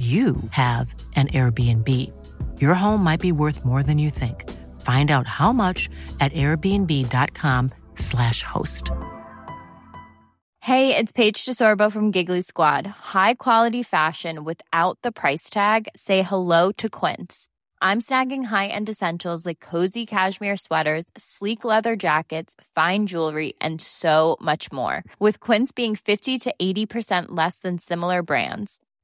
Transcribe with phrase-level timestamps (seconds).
[0.00, 1.86] you have an Airbnb.
[2.58, 4.48] Your home might be worth more than you think.
[4.80, 8.90] Find out how much at airbnb.com/slash host.
[10.60, 12.86] Hey, it's Paige DeSorbo from Giggly Squad.
[12.86, 15.86] High quality fashion without the price tag.
[15.94, 17.48] Say hello to Quince.
[17.82, 24.38] I'm snagging high-end essentials like cozy cashmere sweaters, sleek leather jackets, fine jewelry, and so
[24.40, 25.04] much more.
[25.18, 28.80] With Quince being 50 to 80% less than similar brands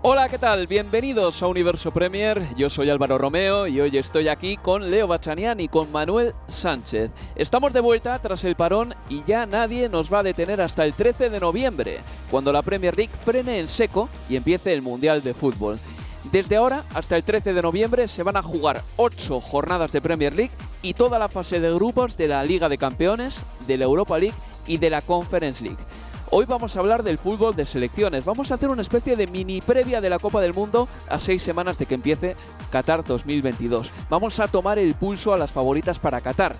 [0.00, 0.68] Hola, ¿qué tal?
[0.68, 2.40] Bienvenidos a Universo Premier.
[2.56, 7.10] Yo soy Álvaro Romeo y hoy estoy aquí con Leo Bachanian y con Manuel Sánchez.
[7.34, 10.94] Estamos de vuelta tras el parón y ya nadie nos va a detener hasta el
[10.94, 11.98] 13 de noviembre,
[12.30, 15.80] cuando la Premier League frene en seco y empiece el Mundial de Fútbol.
[16.30, 20.32] Desde ahora hasta el 13 de noviembre se van a jugar 8 jornadas de Premier
[20.32, 24.16] League y toda la fase de grupos de la Liga de Campeones, de la Europa
[24.16, 24.36] League
[24.68, 25.78] y de la Conference League.
[26.30, 28.26] Hoy vamos a hablar del fútbol de selecciones.
[28.26, 31.42] Vamos a hacer una especie de mini previa de la Copa del Mundo a seis
[31.42, 32.36] semanas de que empiece
[32.70, 33.90] Qatar 2022.
[34.10, 36.54] Vamos a tomar el pulso a las favoritas para Qatar.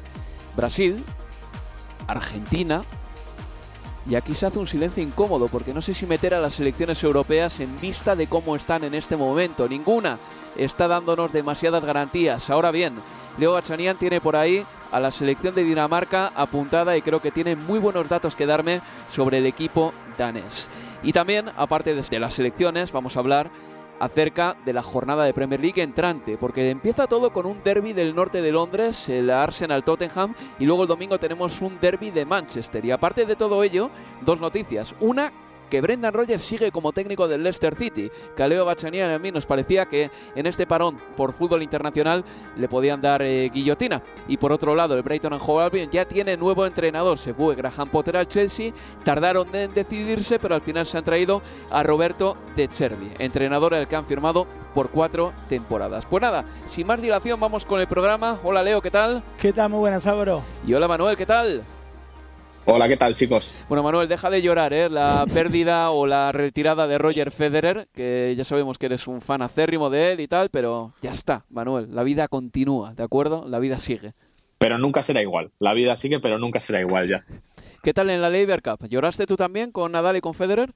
[0.57, 1.05] Brasil,
[2.07, 2.83] Argentina.
[4.09, 7.03] Y aquí se hace un silencio incómodo porque no sé si meter a las selecciones
[7.05, 9.69] europeas en vista de cómo están en este momento.
[9.69, 10.19] Ninguna
[10.57, 12.49] está dándonos demasiadas garantías.
[12.49, 12.95] Ahora bien,
[13.37, 17.57] Leo Bachanian tiene por ahí a la selección de Dinamarca apuntada y creo que tiene
[17.57, 20.69] muy buenos datos que darme sobre el equipo danés.
[21.03, 23.51] Y también, aparte de las selecciones, vamos a hablar
[24.01, 28.15] acerca de la jornada de Premier League entrante, porque empieza todo con un derby del
[28.15, 32.85] norte de Londres, el Arsenal Tottenham, y luego el domingo tenemos un derby de Manchester.
[32.85, 33.91] Y aparte de todo ello,
[34.21, 34.95] dos noticias.
[35.01, 35.33] Una,
[35.69, 39.31] que Brendan Rodgers sigue como técnico del Leicester City, que a Leo Bachanian a mí
[39.31, 42.25] nos parecía que en este parón por fútbol internacional
[42.57, 44.03] le podían dar eh, guillotina.
[44.27, 47.55] Y por otro lado, el Brighton and Hove Albion ya tiene nuevo entrenador, se fue
[47.55, 48.73] Graham Potter al Chelsea,
[49.05, 53.89] tardaron en decidirse, pero al final se han traído a Roberto De Cervi, entrenador al
[53.89, 56.07] que han firmado por cuatro temporadas.
[56.07, 58.39] Pues nada, sin más dilación vamos con el programa.
[58.43, 59.23] Hola Leo, ¿qué tal?
[59.41, 59.71] ¿Qué tal?
[59.71, 60.43] Muy buenas, Álvaro.
[60.67, 61.65] Y hola Manuel, ¿qué tal?
[62.71, 63.65] Hola, ¿qué tal, chicos?
[63.67, 64.91] Bueno, Manuel, deja de llorar, ¿eh?
[64.91, 69.41] La pérdida o la retirada de Roger Federer, que ya sabemos que eres un fan
[69.41, 71.89] acérrimo de él y tal, pero ya está, Manuel.
[71.95, 73.49] La vida continúa, ¿de acuerdo?
[73.49, 74.13] La vida sigue.
[74.59, 75.51] Pero nunca será igual.
[75.59, 77.25] La vida sigue, pero nunca será igual ya.
[77.83, 78.87] ¿Qué tal en la Labour Cup?
[78.87, 80.75] ¿Lloraste tú también con Nadal y con Federer?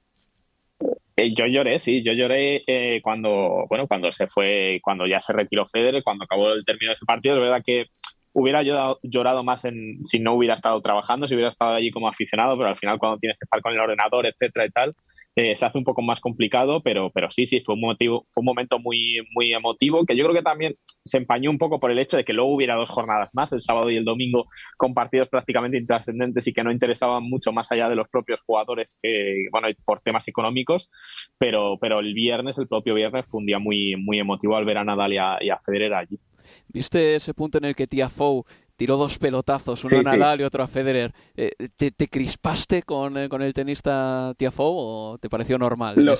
[1.15, 5.31] Eh, yo lloré, sí, yo lloré eh, cuando, bueno, cuando se fue, cuando ya se
[5.31, 7.35] retiró Federer, cuando acabó el término de ese partido.
[7.35, 7.85] Es verdad que
[8.33, 12.57] hubiera llorado, más en, si no hubiera estado trabajando, si hubiera estado allí como aficionado,
[12.57, 14.95] pero al final cuando tienes que estar con el ordenador, etcétera y tal,
[15.35, 18.41] eh, se hace un poco más complicado, pero, pero sí, sí, fue un, motivo, fue
[18.41, 21.91] un momento muy, muy emotivo, que yo creo que también se empañó un poco por
[21.91, 24.93] el hecho de que luego hubiera dos jornadas más, el sábado y el domingo, con
[24.93, 29.45] partidos prácticamente intrascendentes y que no interesaban mucho más allá de los propios jugadores, que,
[29.51, 30.89] bueno, por temas económicos,
[31.37, 34.79] pero, pero el viernes, el propio viernes, fue un día muy, muy emotivo al ver
[34.79, 36.19] a Nadal y a, y a Federer allí.
[36.67, 38.43] ¿Viste ese punto en el que Tiafoe
[38.75, 41.13] tiró dos pelotazos, uno a Nadal y otro a Federer?
[41.35, 45.95] Eh, ¿te, crispaste con, eh, con, el tenista Tiafoe o te pareció normal?
[45.97, 46.15] Lo,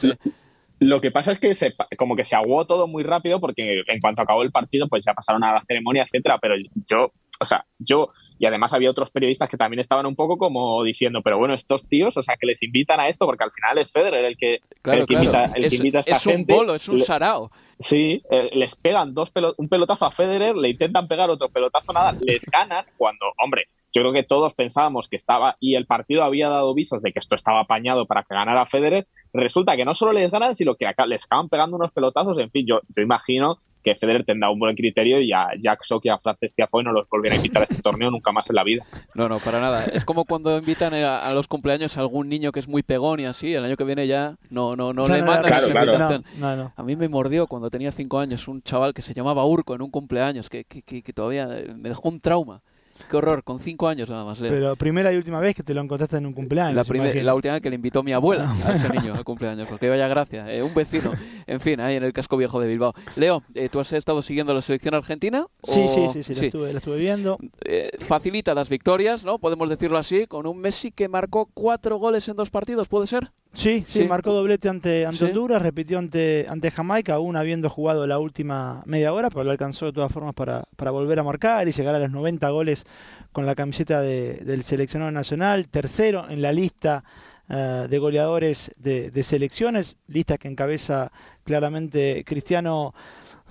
[0.80, 4.00] lo que pasa es que se, como que se aguó todo muy rápido porque en
[4.00, 6.56] cuanto acabó el partido pues ya pasaron a la ceremonia, etcétera, pero
[6.88, 10.84] yo, o sea, yo y además había otros periodistas que también estaban un poco como
[10.84, 13.78] diciendo, pero bueno, estos tíos, o sea, que les invitan a esto porque al final
[13.78, 16.54] es Federer el que, el que, Invita, el que invita, a esta gente.
[16.54, 17.52] Es un bolo, es un sarao.
[17.80, 22.16] Sí, eh, les pegan dos un pelotazo a Federer, le intentan pegar otro pelotazo nada,
[22.22, 26.50] les ganan cuando, hombre, yo creo que todos pensábamos que estaba y el partido había
[26.50, 29.08] dado visos de que esto estaba apañado para que ganara Federer.
[29.34, 32.40] Resulta que no solo les ganan, sino que acá les acaban pegando unos pelotazos.
[32.40, 36.06] En fin, yo, yo imagino que Federer tendrá un buen criterio y a Jack Sock
[36.06, 38.56] y a Frances Tiafoe no los volverá a invitar a este torneo nunca más en
[38.56, 38.86] la vida.
[39.14, 39.86] No, no, para nada.
[39.86, 43.26] Es como cuando invitan a, los cumpleaños a algún niño que es muy pegón y
[43.26, 46.74] así, el año que viene ya no, no, no, le mandan claro, claro.
[46.76, 49.82] a mí me mordió cuando tenía cinco años un chaval que se llamaba Urco en
[49.82, 52.62] un cumpleaños, que, que, que todavía me dejó un trauma.
[53.10, 54.40] Qué horror, con cinco años nada más.
[54.40, 56.76] Pero primera y última vez que te lo encontraste en un cumpleaños.
[56.76, 59.90] La, la última vez que le invitó mi abuela a ese niño al cumpleaños, porque
[59.90, 60.52] vaya gracia.
[60.54, 61.12] Eh, un vecino,
[61.46, 62.94] en fin, ahí en el casco viejo de Bilbao.
[63.16, 65.46] Leo, eh, ¿tú has estado siguiendo la selección argentina?
[65.64, 67.38] Sí, sí, sí, sí, La, estuve, la, estuve, viendo.
[67.66, 69.40] Eh, facilita las victorias, ¿no?
[69.40, 73.32] Podemos decirlo así, con un Messi que marcó cuatro goles en dos partidos, ¿puede ser?
[73.54, 78.18] Sí, sí, marcó doblete ante, ante Honduras, repitió ante, ante Jamaica, aún habiendo jugado la
[78.18, 81.72] última media hora, pero lo alcanzó de todas formas para, para volver a marcar y
[81.72, 82.86] llegar a los 90 goles
[83.32, 87.04] con la camiseta de, del seleccionado nacional, tercero en la lista
[87.48, 91.12] eh, de goleadores de, de, selecciones, lista que encabeza
[91.44, 92.96] claramente Cristiano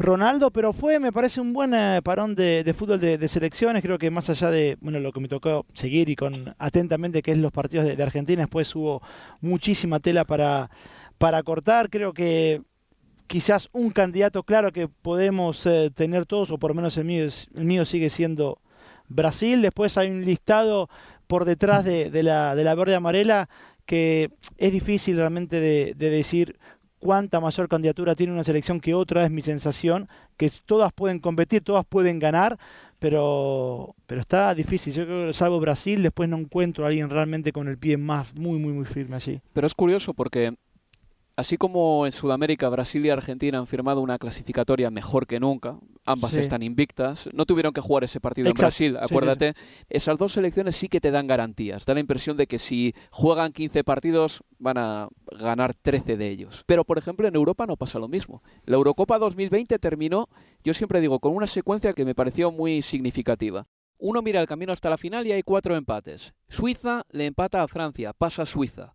[0.02, 3.82] Ronaldo, pero fue, me parece, un buen eh, parón de, fútbol de, selecciones.
[3.82, 7.32] Creo que más allá de bueno lo que me tocó seguir y con atentamente, que
[7.32, 9.02] es los partidos de, Argentina, después hubo
[9.40, 10.70] muchísima tela para,
[11.18, 11.88] para cortar.
[11.88, 12.62] Creo que
[13.26, 17.26] quizás un candidato claro que podemos eh, tener todos, o por lo menos el mío,
[17.54, 18.58] el mío sigue siendo
[19.08, 19.62] Brasil.
[19.62, 20.88] Después hay un listado
[21.26, 23.48] por detrás de, la, de la verde amarela
[23.86, 26.58] que es difícil realmente de, de decir
[27.02, 31.60] cuánta mayor candidatura tiene una selección que otra, es mi sensación, que todas pueden competir,
[31.62, 32.56] todas pueden ganar,
[33.00, 34.92] pero, pero está difícil.
[34.92, 38.32] Yo creo que salvo Brasil, después no encuentro a alguien realmente con el pie más
[38.34, 39.40] muy, muy, muy firme allí.
[39.52, 40.54] Pero es curioso porque
[41.34, 46.34] Así como en Sudamérica, Brasil y Argentina han firmado una clasificatoria mejor que nunca, ambas
[46.34, 49.54] están invictas, no tuvieron que jugar ese partido en Brasil, acuérdate,
[49.88, 53.52] esas dos selecciones sí que te dan garantías, da la impresión de que si juegan
[53.52, 55.08] 15 partidos van a
[55.38, 56.64] ganar 13 de ellos.
[56.66, 58.42] Pero por ejemplo en Europa no pasa lo mismo.
[58.64, 60.28] La Eurocopa 2020 terminó,
[60.64, 63.66] yo siempre digo, con una secuencia que me pareció muy significativa.
[63.98, 66.34] Uno mira el camino hasta la final y hay cuatro empates.
[66.48, 68.94] Suiza le empata a Francia, pasa a Suiza.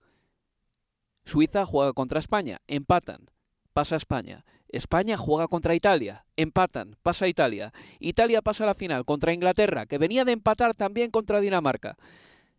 [1.23, 3.29] Suiza juega contra España, empatan,
[3.71, 4.43] pasa España.
[4.69, 7.73] España juega contra Italia, empatan, pasa Italia.
[7.99, 11.97] Italia pasa a la final contra Inglaterra, que venía de empatar también contra Dinamarca.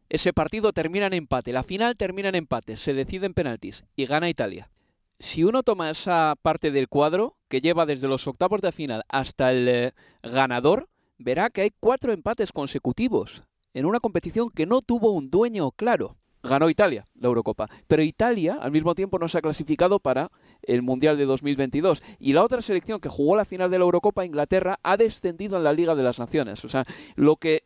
[0.09, 4.07] Ese partido termina en empate, la final termina en empate, se decide en penaltis y
[4.07, 4.71] gana Italia.
[5.19, 9.51] Si uno toma esa parte del cuadro, que lleva desde los octavos de final hasta
[9.51, 10.89] el eh, ganador,
[11.19, 13.43] verá que hay cuatro empates consecutivos
[13.75, 17.69] en una competición que no tuvo un dueño claro ganó Italia la Eurocopa.
[17.87, 20.31] Pero Italia al mismo tiempo no se ha clasificado para
[20.63, 22.03] el Mundial de 2022.
[22.19, 25.65] Y la otra selección que jugó la final de la Eurocopa, Inglaterra, ha descendido en
[25.65, 26.65] la Liga de las Naciones.
[26.65, 26.85] O sea,
[27.17, 27.65] lo que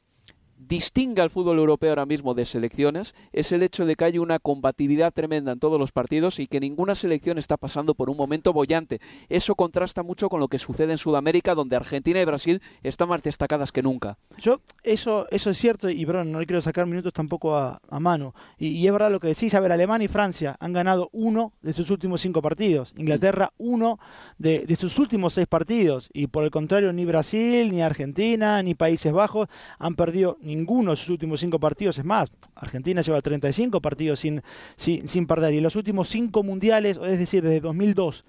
[0.69, 4.39] distingue al fútbol europeo ahora mismo de selecciones es el hecho de que hay una
[4.39, 8.53] combatividad tremenda en todos los partidos y que ninguna selección está pasando por un momento
[8.53, 9.01] bollante.
[9.29, 13.23] Eso contrasta mucho con lo que sucede en Sudamérica, donde Argentina y Brasil están más
[13.23, 14.19] destacadas que nunca.
[14.39, 18.35] Yo, eso, eso es cierto, y bueno, no le quiero sacar minutos tampoco a, mano.
[18.59, 21.73] Y, es verdad lo que decís, a ver, Alemania y Francia han ganado uno de
[21.73, 23.99] sus últimos cinco partidos, Inglaterra uno
[24.39, 28.75] de, de sus últimos seis partidos, y por el contrario, ni Brasil, ni Argentina, ni
[28.75, 29.49] Países Bajos
[29.79, 31.99] han perdido ninguno de sus últimos cinco partidos.
[31.99, 34.43] Es más, Argentina lleva 35 partidos sin,
[34.77, 35.55] sin, sin perder.
[35.55, 38.25] Y los últimos cinco mundiales, es decir, desde 2002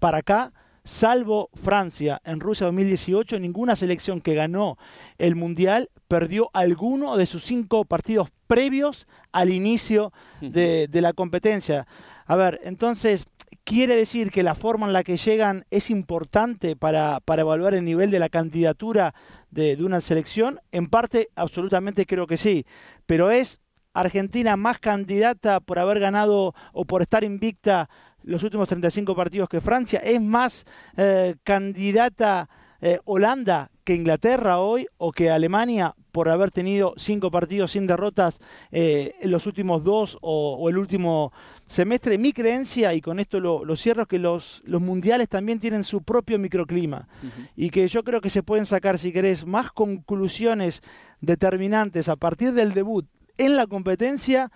[0.00, 0.52] para acá,
[0.84, 4.78] salvo Francia en Rusia 2018, ninguna selección que ganó
[5.18, 11.86] el Mundial perdió alguno de sus cinco partidos previos al inicio de, de, la competencia.
[12.26, 13.26] A ver, entonces,
[13.64, 17.84] quiere decir que la forma en la que llegan es importante para, para evaluar el
[17.84, 19.14] nivel de la candidatura
[19.50, 20.60] de, una selección?
[20.72, 22.64] En parte, absolutamente creo que sí,
[23.06, 23.60] pero es
[23.92, 27.88] Argentina más candidata por haber ganado o por estar invicta
[28.22, 30.64] los últimos 35 partidos que Francia, es más
[30.96, 32.48] eh, candidata
[32.80, 38.38] eh, Holanda que Inglaterra hoy o que Alemania por haber tenido cinco partidos sin derrotas
[38.72, 41.32] eh, en los últimos dos o, el último
[41.66, 42.18] semestre.
[42.18, 46.02] Mi creencia, y con esto lo, cierro, es que los, los, mundiales también tienen su
[46.02, 47.08] propio microclima
[47.56, 50.82] y que yo creo que se pueden sacar, si querés, más conclusiones
[51.20, 53.06] determinantes a partir del debut
[53.38, 54.50] en la competencia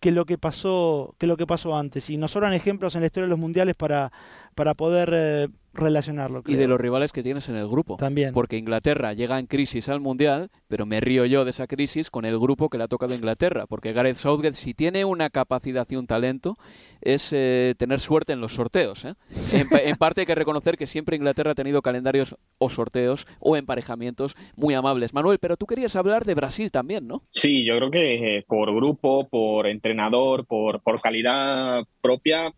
[0.00, 3.06] que lo que pasó que lo que pasó antes y nos sobran ejemplos en la
[3.06, 4.12] historia de los mundiales para,
[4.56, 6.42] para poder eh, relacionarlo.
[6.46, 7.96] Y de los rivales que tienes en el grupo.
[7.96, 8.32] También.
[8.32, 12.24] Porque Inglaterra llega en crisis al Mundial, pero me río yo de esa crisis con
[12.24, 13.66] el grupo que le ha tocado a Inglaterra.
[13.68, 16.56] Porque Gareth Southgate, si tiene una capacidad y un talento,
[17.02, 19.04] es eh, tener suerte en los sorteos.
[19.04, 19.14] ¿eh?
[19.86, 24.34] En, parte hay que reconocer que siempre Inglaterra ha tenido calendarios o sorteos o emparejamientos
[24.56, 25.12] muy amables.
[25.12, 27.22] Manuel, pero tú querías hablar de Brasil también, ¿no?
[27.28, 32.52] Sí, yo creo que eh, por grupo, por entrenador, por, por calidad propia,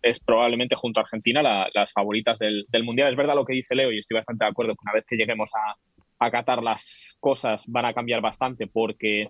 [0.00, 3.10] es probablemente junto a Argentina las favoritas del, Mundial.
[3.10, 5.16] Es verdad lo que dice Leo y estoy bastante de acuerdo que una vez que
[5.16, 9.28] lleguemos a, a Qatar las cosas van a cambiar bastante porque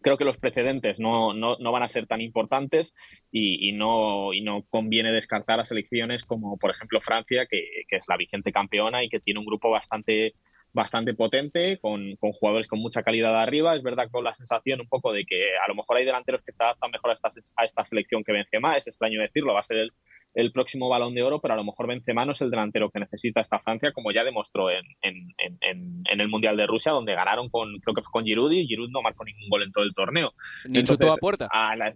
[0.00, 2.94] creo que los precedentes no, no, no, van a ser tan importantes
[3.32, 7.96] y, y, no, y no conviene descartar a selecciones como, por ejemplo, Francia, que, que,
[7.96, 10.34] es la vigente campeona y que tiene un grupo bastante
[10.72, 13.76] bastante potente, con, con, jugadores con mucha calidad arriba.
[13.76, 16.52] Es verdad con la sensación un poco de que a lo mejor hay delanteros que
[16.52, 18.76] se adaptan mejor a esta, a esta selección que Benzema.
[18.76, 19.92] Es extraño decirlo, va a ser el,
[20.34, 23.00] el, próximo balón de oro, pero a lo mejor Benzema no es el delantero que
[23.00, 27.14] necesita esta Francia, como ya demostró en, en, en, en el Mundial de Rusia, donde
[27.14, 29.84] ganaron con, creo que fue con Giroud y Giroud no marcó ningún gol en todo
[29.84, 30.32] el torneo.
[30.68, 31.48] Ni Entonces, a puerta.
[31.50, 31.94] A la,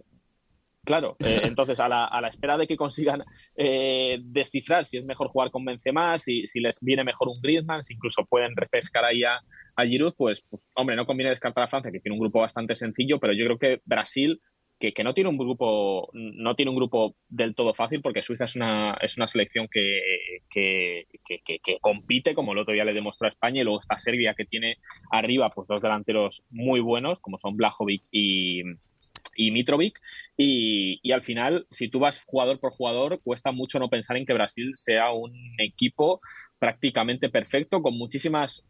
[0.87, 3.21] Claro, eh, entonces a la, a la, espera de que consigan
[3.57, 7.83] eh, descifrar si es mejor jugar con Benzema, si, si les viene mejor un Griezmann,
[7.83, 9.41] si incluso pueden repescar ahí a,
[9.75, 12.73] a Giroud, pues, pues, hombre, no conviene descartar a Francia, que tiene un grupo bastante
[12.73, 14.39] sencillo, pero yo creo que Brasil,
[14.79, 18.45] que, que, no tiene un grupo, no tiene un grupo del todo fácil, porque Suiza
[18.45, 19.99] es una, es una selección que,
[20.49, 24.35] que, que, compite, como el otro día le demostró a España, y luego está Serbia,
[24.35, 24.77] que tiene
[25.11, 28.63] arriba pues dos delanteros muy buenos, como son Blajovic y
[29.37, 30.01] y Mitrovic.
[30.35, 34.25] Y, y, al final, si tú vas jugador por jugador, cuesta mucho no pensar en
[34.25, 36.19] que Brasil sea un equipo
[36.59, 38.65] prácticamente perfecto, con muchísimas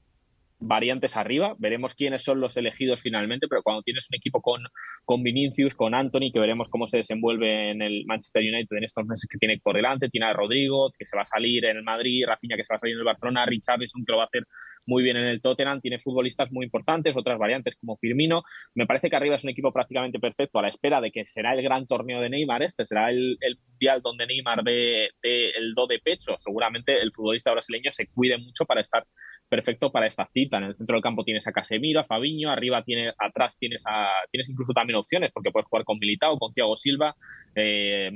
[0.59, 1.55] variantes arriba.
[1.59, 4.61] Veremos quiénes son los elegidos finalmente, pero cuando tienes un equipo con,
[5.05, 9.05] con Vinicius, con Anthony, que veremos cómo se desenvuelve en el Manchester United en estos
[9.05, 11.83] meses que tiene por delante, tiene a Rodrigo, que se va a salir en el
[11.83, 14.27] Madrid, Rafinha, que se va a salir en el Barcelona, Richarlison, que lo va a
[14.27, 14.43] hacer
[14.85, 18.43] muy bien en el Tottenham, tiene futbolistas muy importantes, otras variantes como Firmino.
[18.73, 21.53] Me parece que arriba es un equipo prácticamente perfecto a la espera de que será
[21.53, 23.37] el gran torneo de Neymar, este será el,
[23.69, 26.35] mundial donde Neymar dé, el do de pecho.
[26.37, 29.05] Seguramente el futbolista brasileño se cuide mucho para estar
[29.49, 30.46] perfecto para esta cita.
[30.55, 34.07] En el centro del campo tienes a Casemiro, a Fabiño, arriba tienes, atrás tienes a,
[34.31, 37.15] tienes incluso también opciones, porque puedes jugar con Militao, con Thiago Silva,
[37.55, 38.09] eh,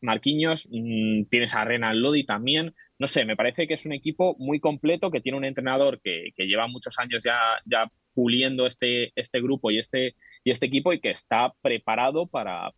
[0.00, 2.74] Marquinhos, mmm, tienes a Renan Lodi también.
[2.98, 6.32] No sé, me parece que es un equipo muy completo, que tiene un entrenador que,
[6.36, 11.00] lleva muchos años ya, ya puliendo este, este grupo y este, y este equipo y
[11.00, 12.72] que está preparado para,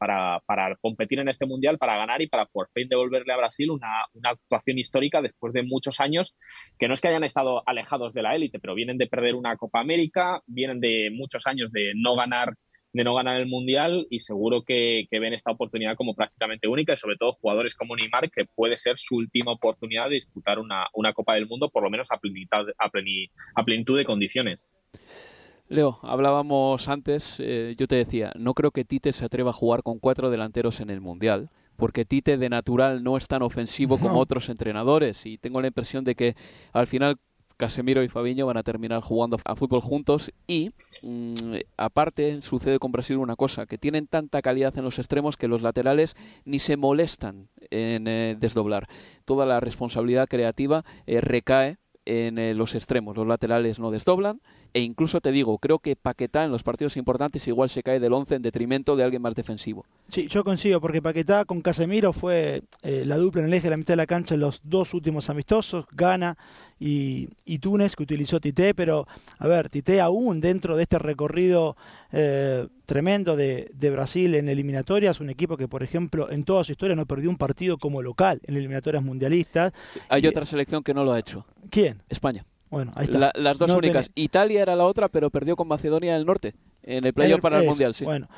[0.80, 4.78] competir en este mundial, para ganar y para por fin devolverle a Brasil una, actuación
[4.78, 6.36] histórica después de muchos años,
[6.78, 9.56] que no es que hayan estado alejados de la élite, pero vienen de perder una
[9.56, 12.54] Copa América, vienen de muchos años de no ganar
[12.94, 16.94] de no ganar el Mundial y seguro que, que, ven esta oportunidad como prácticamente única
[16.94, 20.86] y sobre todo jugadores como Neymar que puede ser su última oportunidad de disputar una,
[20.94, 24.66] una Copa del Mundo por lo menos a plenitud, a, pleni, a plenitud de condiciones.
[25.68, 29.82] Leo, hablábamos antes, eh, yo te decía, no creo que Tite se atreva a jugar
[29.82, 34.18] con cuatro delanteros en el Mundial, porque Tite de natural no es tan ofensivo como
[34.20, 36.36] otros entrenadores y tengo la impresión de que
[36.72, 37.16] al final
[37.56, 40.70] Casemiro y Fabiño van a terminar jugando a fútbol juntos y
[41.02, 45.48] mmm, aparte sucede con Brasil una cosa, que tienen tanta calidad en los extremos que
[45.48, 48.84] los laterales ni se molestan en eh, desdoblar.
[49.24, 54.40] Toda la responsabilidad creativa eh, recae en eh, los extremos, los laterales no desdoblan
[54.74, 58.12] e incluso te digo, creo que Paquetá en los partidos importantes igual se cae del
[58.12, 59.86] 11 en detrimento de alguien más defensivo.
[60.08, 63.70] Sí, yo consigo, porque Paquetá con Casemiro fue eh, la dupla en el eje de
[63.70, 66.36] la mitad de la cancha en los dos últimos amistosos, Gana
[66.80, 69.06] y, y Túnez, que utilizó Tite, pero
[69.38, 71.76] a ver, Tite aún dentro de este recorrido
[72.10, 76.72] eh, tremendo de, de, Brasil en eliminatorias, un equipo que, por ejemplo, en toda su
[76.72, 79.72] historia no perdió un partido como local en eliminatorias mundialistas.
[80.08, 81.46] Hay y, otra selección que no lo ha hecho.
[81.70, 82.02] ¿Quién?
[82.08, 82.44] España.
[82.74, 83.18] Bueno, ahí está.
[83.18, 84.10] La, las dos no únicas.
[84.10, 84.24] Tenés...
[84.24, 87.66] Italia era la otra, pero perdió con Macedonia del Norte en el playoff para el
[87.66, 88.04] Mundial, sí.
[88.04, 88.28] Bueno,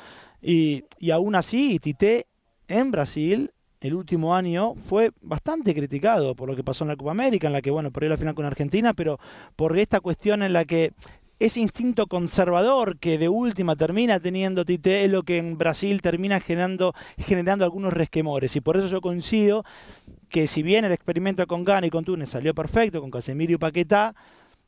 [0.41, 2.27] y, y aún así, Tite
[2.67, 7.11] en Brasil el último año fue bastante criticado por lo que pasó en la Copa
[7.11, 9.19] América, en la que, bueno, perdió la final con Argentina, pero
[9.55, 10.93] por esta cuestión en la que
[11.39, 16.39] ese instinto conservador que de última termina teniendo Tite es lo que en Brasil termina
[16.39, 18.55] generando, generando algunos resquemores.
[18.55, 19.63] Y por eso yo coincido
[20.29, 23.57] que si bien el experimento con Gana y con Túnez salió perfecto, con Casemiro y
[23.57, 24.15] Paquetá,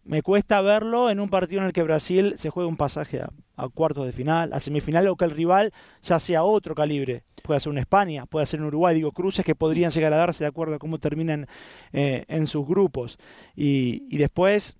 [0.05, 3.29] me cuesta verlo en un partido en el que Brasil se juega un pasaje a,
[3.57, 7.23] a cuartos de final, a semifinal, o que el rival ya sea otro calibre.
[7.43, 10.43] Puede ser una España, puede ser un Uruguay, digo, cruces que podrían llegar a darse
[10.43, 11.47] de acuerdo a cómo terminan
[11.91, 13.19] eh, en sus grupos.
[13.55, 14.77] Y, y después,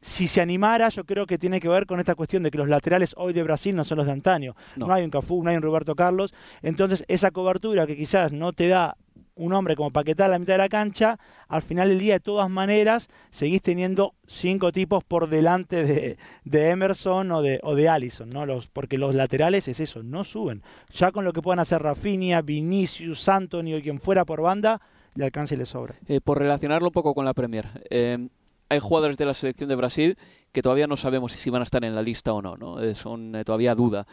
[0.00, 2.68] si se animara, yo creo que tiene que ver con esta cuestión de que los
[2.68, 4.54] laterales hoy de Brasil no son los de antaño.
[4.76, 6.32] No, no hay un Cafú, no hay un Roberto Carlos.
[6.62, 8.96] Entonces, esa cobertura que quizás no te da
[9.40, 11.18] un hombre como Paquetá a la mitad de la cancha,
[11.48, 16.68] al final del día, de todas maneras, seguís teniendo cinco tipos por delante de, de
[16.68, 18.44] Emerson o de, o de Allison, ¿no?
[18.44, 20.62] Los, porque los laterales es eso, no suben.
[20.92, 24.80] Ya con lo que puedan hacer Rafinha, Vinicius, Antonio y quien fuera por banda,
[25.14, 25.94] le alcanza y le sobra.
[26.06, 28.28] Eh, por relacionarlo un poco con la Premier, eh,
[28.68, 30.18] hay jugadores de la selección de Brasil
[30.52, 32.82] que todavía no sabemos si van a estar en la lista o no, ¿no?
[32.82, 34.06] Eh, son todavía duda.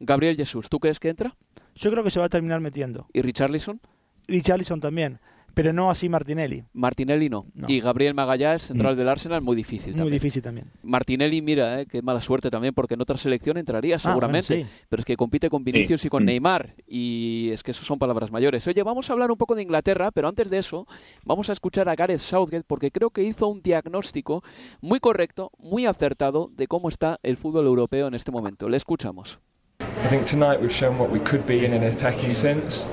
[0.00, 1.36] Gabriel Jesús, ¿tú crees que entra?
[1.76, 3.06] Yo creo que se va a terminar metiendo.
[3.12, 3.80] ¿Y Richarlison?
[4.28, 5.18] Richarlison también.
[5.54, 6.64] Pero no así Martinelli.
[6.72, 7.46] Martinelli no.
[7.68, 8.98] Y Gabriel Magallanes, central mm.
[8.98, 9.94] del Arsenal, muy difícil.
[9.96, 10.66] Muy difícil también.
[10.82, 14.66] Martinelli, mira, eh, qué mala suerte también, porque en otra selección entraría ah, seguramente.
[14.88, 16.26] Pero es que compite con Vinicius y con mm.
[16.26, 16.74] Neymar.
[16.88, 18.66] Y es que eso son palabras mayores.
[18.66, 20.88] Oye, vamos a hablar un poco de Inglaterra, pero antes de eso,
[21.24, 24.42] vamos a escuchar a Gareth Southgate, porque creo que hizo un diagnóstico
[24.80, 28.68] muy correcto, muy acertado de cómo está el fútbol europeo en este momento.
[28.68, 29.38] Le escuchamos.
[29.80, 32.86] I think tonight we've shown what we could be in an attacking sense.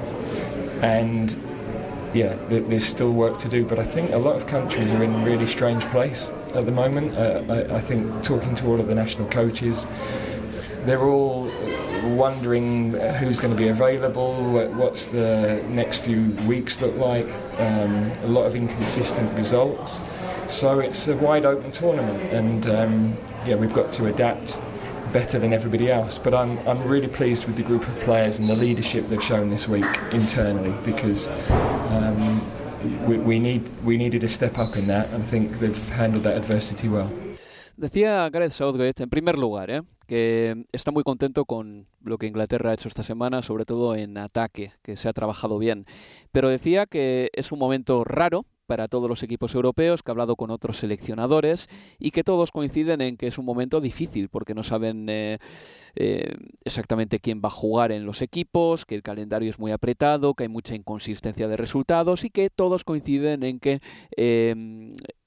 [0.82, 1.36] And
[2.14, 5.14] yeah, there's still work to do, but I think a lot of countries are in
[5.14, 7.16] a really strange place at the moment.
[7.16, 9.88] Uh, I, I, think talking to all of the national coaches,
[10.86, 11.50] they're all
[12.16, 14.34] wondering who's going to be available,
[14.74, 17.32] what's the next few weeks look like.
[17.60, 20.02] Um, a lot of inconsistent results,
[20.48, 24.60] so it's a wide open tournament, and um, yeah, we've got to adapt
[25.12, 26.18] better than everybody else.
[26.18, 29.50] But I'm, I'm really pleased with the group of players and the leadership they've shown
[29.50, 31.30] this week internally because
[31.90, 32.42] um,
[33.08, 36.24] we, we, need, we needed to step up in that and I think they've handled
[36.24, 37.10] that adversity well.
[37.78, 39.82] Decía Gareth Southgate, en primer lugar, ¿eh?
[40.06, 44.18] que está muy contento con lo que Inglaterra ha hecho esta semana, sobre todo en
[44.18, 45.86] ataque, que se ha trabajado bien.
[46.32, 50.38] Pero decía que es un momento raro para todos los equipos europeos, que ha hablado
[50.38, 51.68] con otros seleccionadores
[52.00, 55.40] y que todos coinciden en que es un momento difícil porque no saben eh,
[55.98, 60.36] eh, exactamente quién va a jugar en los equipos, que el calendario es muy apretado,
[60.36, 63.82] que hay mucha inconsistencia de resultados y que todos coinciden en que
[64.16, 64.56] eh,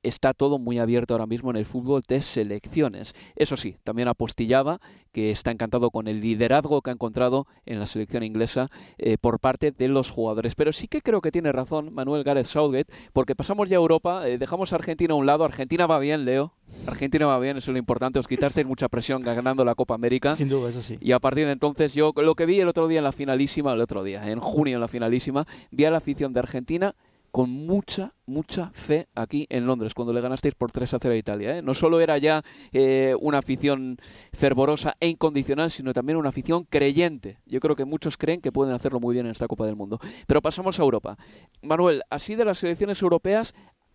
[0.05, 3.15] está todo muy abierto ahora mismo en el fútbol de selecciones.
[3.35, 4.81] Eso sí, también apostillaba
[5.13, 9.39] que está encantado con el liderazgo que ha encontrado en la selección inglesa eh, por
[9.39, 10.55] parte de los jugadores.
[10.55, 14.29] Pero sí que creo que tiene razón Manuel Gareth Southgate, porque pasamos ya a Europa,
[14.29, 15.45] eh, dejamos a Argentina a un lado.
[15.45, 16.53] Argentina va bien, Leo.
[16.87, 18.19] Argentina va bien, eso es lo importante.
[18.19, 20.35] Os quitasteis mucha presión ganando la Copa América.
[20.35, 20.99] Sin duda, eso sí.
[21.01, 23.73] Y a partir de entonces, yo lo que vi el otro día en la finalísima,
[23.73, 26.95] el otro día, en junio en la finalísima, vi a la afición de Argentina
[27.35, 31.17] con mucha, mucha fe aquí en Londres, cuando le ganasteis por 3 a 0 a
[31.17, 31.59] Italia.
[31.59, 31.63] ¿eh?
[31.63, 33.97] No solo era ya eh, una afición
[34.33, 37.39] fervorosa e incondicional, sino también una afición creyente.
[37.45, 39.99] Yo creo que muchos creen que pueden hacerlo muy bien en esta Copa del Mundo.
[40.29, 41.17] Pero pasamos a Europa.
[41.61, 43.53] Manuel, así de las selecciones europeas,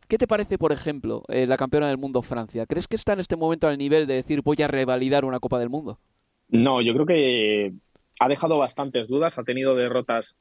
[0.10, 2.66] ¿Qué te parece, por ejemplo, eh, la campeona del mundo Francia?
[2.66, 5.60] ¿Crees que está en este momento al nivel de decir voy a revalidar una Copa
[5.60, 6.00] del Mundo?
[6.48, 7.74] No, yo creo que
[8.20, 10.36] ha dejado bastantes dudas, ha tenido derrotas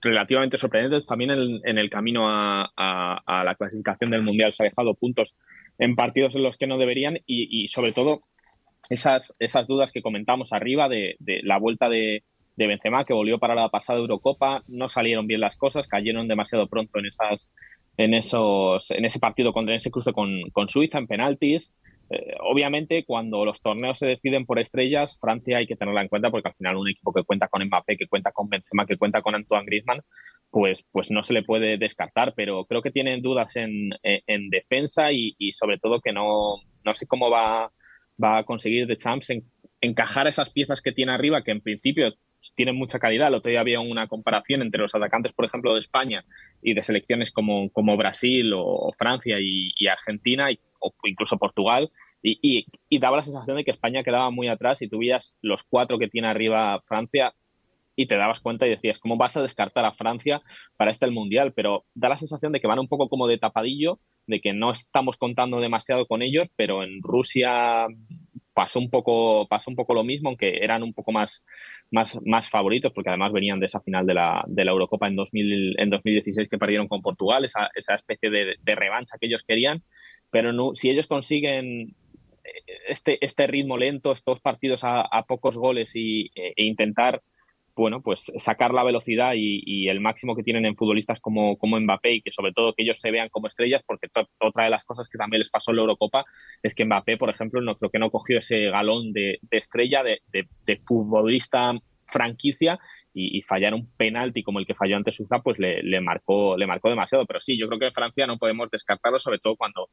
[0.00, 1.06] relativamente sorprendentes.
[1.06, 2.72] También en, el camino a,
[3.44, 5.34] la clasificación del Mundial se ha dejado puntos
[5.78, 8.20] en partidos en los que no deberían y, sobre todo
[8.88, 12.24] esas, esas dudas que comentamos arriba de, la vuelta de,
[12.60, 16.68] de, Benzema que volvió para la pasada Eurocopa, no salieron bien las cosas, cayeron demasiado
[16.68, 17.52] pronto en esas
[17.96, 21.72] en esos en ese partido contra ese cruce con, con Suiza en penaltis
[22.12, 26.28] eh, obviamente, cuando los torneos se deciden por estrellas, Francia hay que tenerla en cuenta
[26.30, 29.22] porque al final un equipo que cuenta con Mbappé, que cuenta con Benzema, que cuenta
[29.22, 30.02] con Antoine Griezmann,
[30.50, 32.34] pues, pues no se le puede descartar.
[32.34, 33.90] Pero creo que tienen dudas en,
[34.50, 37.70] defensa y, sobre todo que no, no sé cómo va,
[38.22, 39.44] va a conseguir The Champs en,
[39.80, 42.12] encajar esas piezas que tiene arriba, que en principio
[42.54, 43.28] tienen mucha calidad.
[43.28, 46.24] El otro día había una comparación entre los atacantes, por ejemplo, de España
[46.62, 50.50] y de selecciones como, como Brasil o, Francia y, Argentina.
[50.50, 51.90] Y o incluso Portugal,
[52.22, 52.66] y,
[52.98, 55.00] daba la sensación de que España quedaba muy atrás y tú
[55.42, 57.34] los cuatro que tiene arriba Francia
[57.96, 60.40] y te dabas cuenta y decías, ¿cómo vas a descartar a Francia
[60.76, 61.52] para este el Mundial?
[61.52, 64.72] Pero da la sensación de que van un poco como de tapadillo, de que no
[64.72, 67.86] estamos contando demasiado con ellos, pero en Rusia
[68.60, 71.42] pasó un poco, pasó un poco lo mismo, aunque eran un poco más,
[71.90, 75.16] más, más favoritos, porque además venían de esa final de la, de la Eurocopa en,
[75.16, 79.82] 2000, en 2016 que perdieron con Portugal, esa, esa especie de, revancha que ellos querían.
[80.30, 81.96] Pero no, si ellos consiguen
[82.44, 82.50] eh,
[82.90, 87.22] este, este ritmo lento, estos partidos a, pocos goles y, e, e intentar
[87.80, 92.12] bueno, pues sacar la velocidad y, el máximo que tienen en futbolistas como, como Mbappé
[92.12, 95.08] y que sobre todo que ellos se vean como estrellas, porque otra de las cosas
[95.08, 96.24] que también les pasó en la Eurocopa
[96.62, 100.20] es que Mbappé, por ejemplo, no creo que no cogió ese galón de, estrella, de,
[100.30, 101.72] de, futbolista
[102.06, 102.78] franquicia
[103.14, 106.66] y, fallar un penalti como el que falló ante Suza, pues le, le, marcó, le
[106.66, 107.24] marcó demasiado.
[107.24, 109.88] Pero sí, yo creo que Francia no podemos descartarlo, sobre todo cuando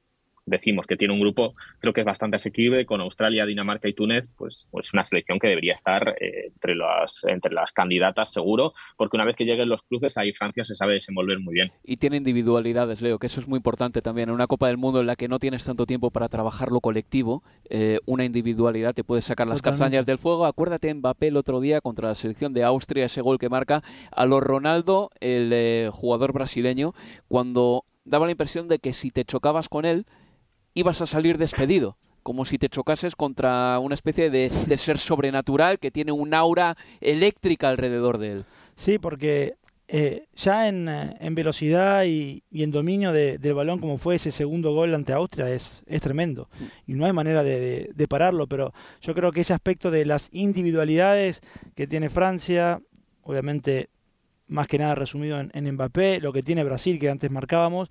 [0.47, 4.29] decimos que tiene un grupo, creo que es bastante asequible, con Australia, Dinamarca y Túnez,
[4.35, 9.17] pues, pues una selección que debería estar eh, entre, las, entre las candidatas seguro, porque
[9.17, 11.71] una vez que lleguen los cruces, ahí Francia se sabe desenvolver muy bien.
[11.83, 14.29] Y tiene individualidades, Leo, que eso es muy importante también.
[14.29, 16.79] En una Copa del Mundo en la que no tienes tanto tiempo para trabajar lo
[16.79, 20.45] colectivo, eh, una individualidad te puede sacar las castañas del fuego.
[20.45, 24.25] Acuérdate Mbappé el otro día contra la selección de Austria, ese gol que marca a
[24.25, 26.93] los Ronaldo, el eh, jugador brasileño,
[27.27, 30.05] cuando daba la impresión de que si te chocabas con él,
[30.79, 35.79] ibas a salir despedido como si te chocases contra una especie de, de ser sobrenatural
[35.79, 38.45] que tiene un aura eléctrica alrededor de él.
[38.75, 39.55] Sí, porque
[39.87, 44.15] eh, ya en, eh, en velocidad y, y en dominio de- del balón, como fue
[44.15, 46.49] ese segundo gol ante Austria, es, es tremendo.
[46.85, 51.39] Y no hay manera de pararlo, pero yo creo que ese aspecto de las individualidades
[51.75, 52.81] que tiene Francia,
[53.23, 53.87] obviamente
[54.49, 57.87] más que nada resumido en, en Mbappé, lo que tiene Brasil, que antes marcábamos,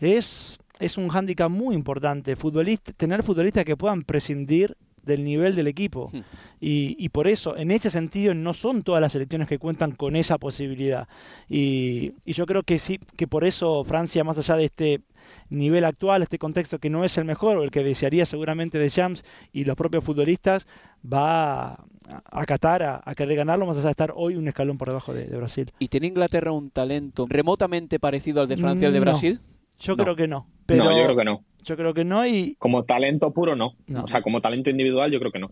[0.00, 2.36] es, es un hándicap muy importante.
[2.36, 6.10] Futbolista, tener futbolistas que puedan prescindir del nivel del equipo.
[6.12, 6.20] Hmm.
[6.60, 10.16] Y, y por eso, en ese sentido, no son todas las selecciones que cuentan con
[10.16, 11.08] esa posibilidad.
[11.48, 15.00] Y, y yo creo que sí, que por eso Francia, más allá de este
[15.48, 18.90] nivel actual, este contexto que no es el mejor, o el que desearía seguramente de
[18.90, 20.66] Jams y los propios futbolistas,
[21.10, 21.84] va a
[22.30, 25.24] acatar a, a querer ganarlo, más allá de estar hoy un escalón por debajo de,
[25.26, 25.72] de Brasil.
[25.78, 29.04] ¿Y tiene Inglaterra un talento remotamente parecido al de Francia y al de No.
[29.04, 29.40] Brasil?
[29.78, 30.02] Yo No.
[30.04, 30.46] creo que no.
[30.66, 31.44] Pero no, yo creo que no.
[31.62, 33.74] yo creo que no y Como talento puro, no.
[33.86, 34.04] No.
[34.04, 35.48] O sea, como talento individual, yo creo que no.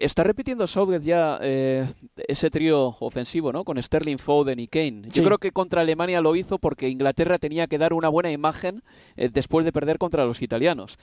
[0.00, 3.64] Está repitiendo Southgate ya eh, ese trío ofensivo, ¿no?
[3.64, 5.02] Con Sterling, Foden y Kane.
[5.12, 8.82] Yo creo que contra Alemania lo hizo porque Inglaterra tenía que dar una buena imagen
[9.16, 10.98] eh, después de perder contra los italianos.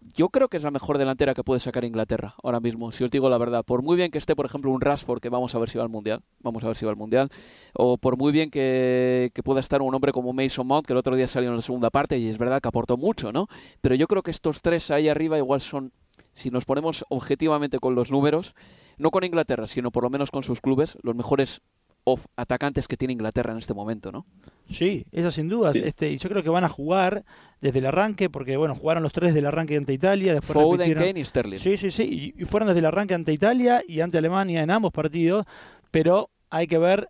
[0.00, 3.10] Yo creo que es la mejor delantera que puede sacar Inglaterra ahora mismo, si os
[3.10, 3.64] digo la verdad.
[3.64, 5.84] Por muy bien que esté, por ejemplo, un Rashford, que vamos a ver si va
[5.84, 7.30] al Mundial, vamos a ver si va al Mundial,
[7.74, 11.16] o por muy bien que, pueda estar un hombre como Mason Mount, que el otro
[11.16, 13.46] día salió en la segunda parte y es verdad que aportó mucho, ¿no?
[13.82, 15.92] Pero yo creo que estos tres ahí arriba igual son,
[16.34, 18.54] si nos ponemos objetivamente con los números,
[18.96, 21.60] no con Inglaterra, sino por lo menos con sus clubes, los mejores
[22.04, 24.24] off atacantes que tiene Inglaterra en este momento, ¿no?
[24.70, 25.72] Sí, eso sin duda.
[25.72, 25.82] Sí.
[25.84, 27.24] Este, y yo creo que van a jugar
[27.60, 30.94] desde el arranque, porque bueno, jugaron los tres del arranque ante Italia, después Foden.
[30.94, 31.58] Kane y Sterling.
[31.58, 32.34] Sí, sí, sí.
[32.36, 35.44] Y, y fueron desde el arranque ante Italia y ante Alemania en ambos partidos,
[35.90, 37.08] pero hay que ver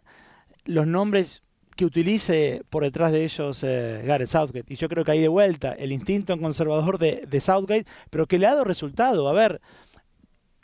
[0.65, 1.43] los nombres
[1.77, 4.73] que utilice por detrás de ellos eh, Gareth Southgate.
[4.73, 8.39] Y yo creo que ahí de vuelta el instinto conservador de, de Southgate, pero que
[8.39, 9.29] le ha dado resultado.
[9.29, 9.61] A ver,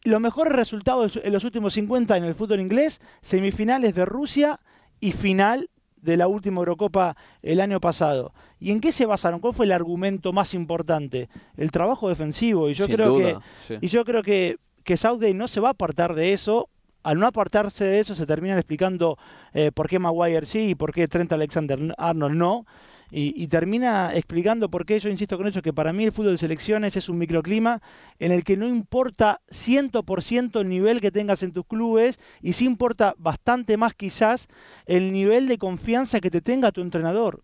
[0.02, 4.60] los mejores resultados en los últimos 50 en el fútbol inglés, semifinales de Rusia
[5.00, 5.70] y final
[6.06, 8.32] de la última Eurocopa el año pasado.
[8.58, 9.40] ¿Y en qué se basaron?
[9.40, 11.28] ¿Cuál fue el argumento más importante?
[11.56, 12.70] El trabajo defensivo.
[12.70, 13.76] Y yo Sin creo que sí.
[13.80, 16.70] y yo creo que, que Southgate no se va a apartar de eso.
[17.02, 19.18] Al no apartarse de eso, se terminan explicando
[19.52, 22.66] eh, por qué Maguire sí y por qué Trent Alexander Arnold no.
[23.10, 26.32] Y, y termina explicando por qué yo insisto con eso, que para mí el fútbol
[26.32, 27.80] de selecciones es un microclima
[28.18, 32.64] en el que no importa 100% el nivel que tengas en tus clubes y sí
[32.64, 34.48] importa bastante más quizás
[34.86, 37.42] el nivel de confianza que te tenga tu entrenador.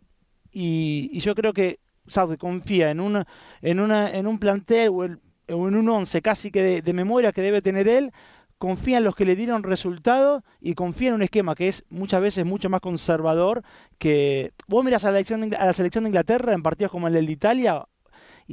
[0.53, 3.27] Y, y yo creo que Southgate confía en, una,
[3.63, 6.93] en, una, en un plantel o, el- o en un once casi que de, de
[6.93, 8.13] memoria que debe tener él,
[8.63, 12.21] confía en los que le dieron resultados y confía en un esquema que es muchas
[12.21, 13.65] veces mucho más conservador
[13.99, 15.25] que vos miras a la
[15.73, 17.87] selección de, Inglaterra en partidos como el de Italia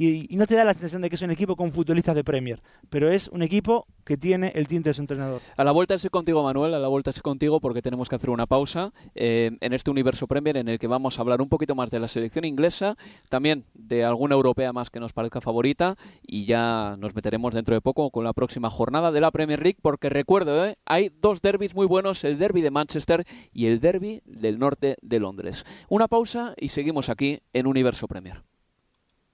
[0.00, 2.62] y, no te da la sensación de que es un equipo con futbolistas de Premier,
[2.88, 5.42] pero es un equipo que tiene el tinte de su entrenador.
[5.58, 8.30] A la vuelta estoy contigo, Manuel, a la vuelta estoy contigo porque tenemos que hacer
[8.30, 11.74] una pausa eh, en este universo Premier en el que vamos a hablar un poquito
[11.74, 12.96] más de la selección inglesa,
[13.28, 17.82] también de alguna europea más que nos parezca favorita y ya nos meteremos dentro de
[17.82, 21.74] poco con la próxima jornada de la Premier League porque recuerdo, eh, hay dos derbis
[21.74, 25.66] muy buenos, el derby de Manchester y el derby del norte de Londres.
[25.90, 28.49] Una pausa y seguimos aquí en Universo Premier.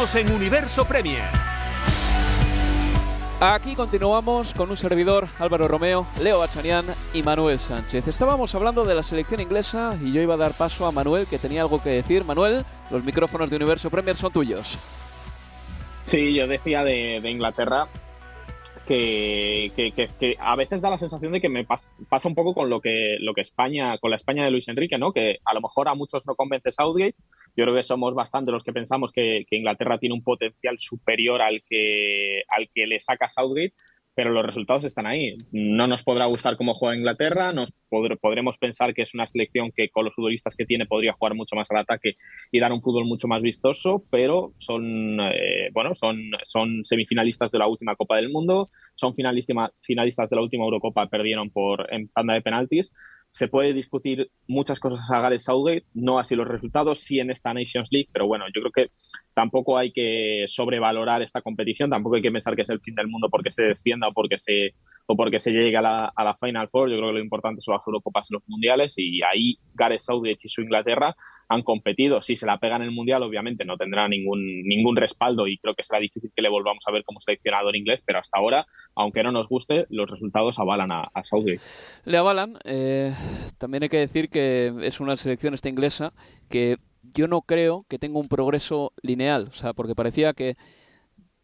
[0.00, 1.28] En Universo Premier.
[3.38, 8.08] Aquí continuamos con un servidor, Álvaro Romeo, Leo Bachanian y Manuel Sánchez.
[8.08, 11.38] Estábamos hablando de la selección inglesa y yo iba a dar paso a Manuel, que
[11.38, 12.24] tenía algo que decir.
[12.24, 14.78] Manuel, los micrófonos de Universo Premier son tuyos.
[16.00, 17.86] Sí, yo decía de, de Inglaterra
[18.90, 22.80] que, a veces da la sensación de que me pas, pasa un poco con lo
[22.80, 25.12] que, lo que España, con la España de Luis Enrique, ¿no?
[25.12, 27.14] Que a lo mejor a muchos no convence Southgate.
[27.56, 31.62] Yo creo que somos bastante los que pensamos que, Inglaterra tiene un potencial superior al
[31.68, 33.74] que, al que le saca Southgate
[34.14, 35.36] pero los resultados están ahí.
[35.52, 39.88] No nos podrá gustar cómo juega Inglaterra, nos podremos pensar que es una selección que
[39.88, 42.14] con los futbolistas que tiene podría jugar mucho más al ataque
[42.50, 47.58] y dar un fútbol mucho más vistoso, pero son, eh, bueno, son, son semifinalistas de
[47.58, 52.34] la última Copa del Mundo, son finalistas de la última Eurocopa, perdieron por en tanda
[52.34, 52.92] de penaltis
[53.30, 57.54] se puede discutir muchas cosas a Gareth Southgate, no así los resultados, sí en esta
[57.54, 58.92] Nations League, pero bueno, yo creo que
[59.34, 63.08] tampoco hay que sobrevalorar esta competición, tampoco hay que pensar que es el fin del
[63.08, 64.74] mundo porque se descienda o porque se,
[65.06, 66.90] o porque se llegue a la, a la Final Four.
[66.90, 70.40] Yo creo que lo importante son las Eurocopas y los Mundiales y ahí Gareth Southgate
[70.42, 71.16] y su Inglaterra
[71.48, 72.22] han competido.
[72.22, 75.74] Si se la pegan en el Mundial, obviamente no tendrá ningún, ningún respaldo y creo
[75.74, 79.22] que será difícil que le volvamos a ver como seleccionador inglés, pero hasta ahora, aunque
[79.22, 81.60] no nos guste, los resultados avalan a, a Southgate.
[82.04, 82.58] Le avalan.
[82.64, 83.12] Eh
[83.58, 86.12] también hay que decir que es una selección esta inglesa
[86.48, 90.56] que yo no creo que tenga un progreso lineal, o sea, porque parecía que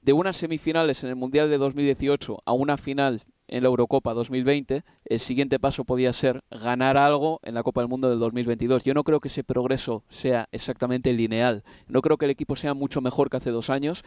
[0.01, 4.83] de unas semifinales en el Mundial de 2018 a una final en la Eurocopa 2020,
[5.05, 8.85] el siguiente paso podía ser ganar algo en la Copa del Mundo del 2022.
[8.85, 11.65] Yo no creo que ese progreso sea exactamente lineal.
[11.89, 14.05] No creo que el equipo sea mucho mejor que hace dos años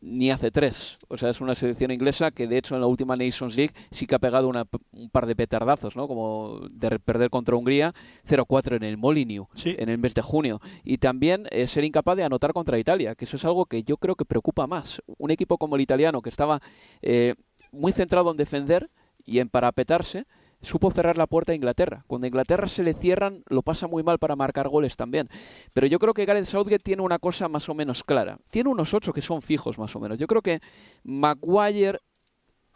[0.00, 0.98] ni hace tres.
[1.08, 4.06] O sea, es una selección inglesa que de hecho en la última Nations League sí
[4.06, 6.06] que ha pegado un par de petardazos, ¿no?
[6.06, 7.94] Como de perder contra Hungría
[8.28, 10.60] 0-4 en el Molineux en el mes de junio.
[10.84, 13.96] Y también eh, ser incapaz de anotar contra Italia, que eso es algo que yo
[13.96, 15.02] creo que preocupa más.
[15.18, 16.60] Un equipo como el italiano que estaba
[17.02, 17.34] eh,
[17.72, 18.90] muy centrado en defender
[19.24, 20.26] y en parapetarse,
[20.60, 22.04] supo cerrar la puerta a Inglaterra.
[22.06, 25.28] Cuando a Inglaterra se le cierran, lo pasa muy mal para marcar goles también.
[25.72, 28.38] Pero yo creo que Gareth Southgate tiene una cosa más o menos clara.
[28.50, 30.18] Tiene unos ocho que son fijos más o menos.
[30.18, 30.60] Yo creo que
[31.04, 32.00] Maguire,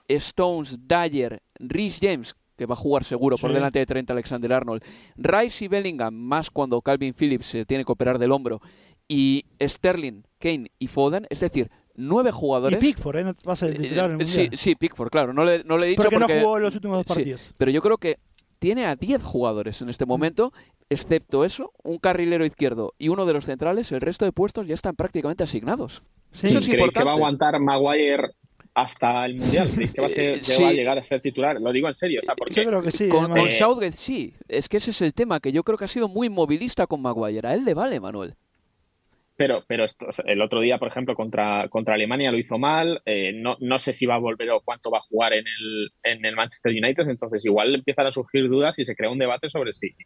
[0.09, 4.85] Stones, Dyer, Rhys James, que va a jugar seguro por delante de 30 Alexander Arnold,
[5.16, 8.61] Rice y Bellingham, más cuando Calvin Phillips se tiene que operar del hombro,
[9.09, 12.78] y Sterling, Kane y Foden, es decir, nueve jugadores.
[12.78, 13.33] Y Pickford, ¿eh?
[13.44, 15.33] Vas a titular en el sí, sí, Pickford, claro.
[15.33, 17.40] No le, no le he dicho porque, porque no jugó los últimos dos partidos.
[17.40, 18.18] Sí, pero yo creo que
[18.59, 20.52] tiene a 10 jugadores en este momento,
[20.88, 24.74] excepto eso, un carrilero izquierdo y uno de los centrales, el resto de puestos ya
[24.74, 26.02] están prácticamente asignados.
[26.31, 26.46] Sí.
[26.46, 27.00] Eso es importante.
[27.00, 28.31] que va a aguantar Maguire
[28.74, 29.68] hasta el Mundial?
[29.74, 30.62] ¿Crees que va a, ser, sí.
[30.62, 31.61] va a llegar a ser titular?
[31.61, 32.20] Lo digo en serio.
[32.22, 33.09] O sea, porque, yo creo que sí.
[33.09, 34.33] Con, con Southgate sí.
[34.48, 37.02] Es que ese es el tema, que yo creo que ha sido muy movilista con
[37.02, 37.46] Maguire.
[37.46, 38.35] A él le vale, Manuel.
[39.42, 43.02] Pero, pero esto, el otro día, por ejemplo, contra, contra Alemania lo hizo mal.
[43.05, 45.90] Eh, no, no, sé si va a volver o cuánto va a jugar en el,
[46.05, 47.09] en el Manchester United.
[47.09, 49.96] Entonces, igual empiezan a surgir dudas y se crea un debate sobre si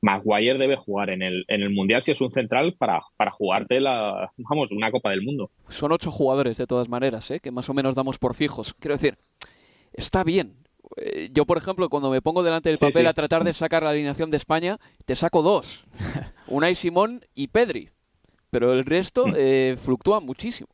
[0.00, 3.80] Maguire debe jugar en el, en el Mundial si es un central para, para jugarte
[3.80, 5.50] la, vamos, una Copa del Mundo.
[5.70, 7.40] Son ocho jugadores, de todas maneras, ¿eh?
[7.40, 8.74] que más o menos damos por fijos.
[8.78, 9.18] Quiero decir,
[9.92, 10.54] está bien.
[10.98, 13.06] Eh, yo, por ejemplo, cuando me pongo delante del papel sí, sí.
[13.06, 15.84] a tratar de sacar la alineación de España, te saco dos.
[16.46, 17.90] Unai Simón y Pedri
[18.54, 20.68] pero el resto eh, fluctúa muchísimo.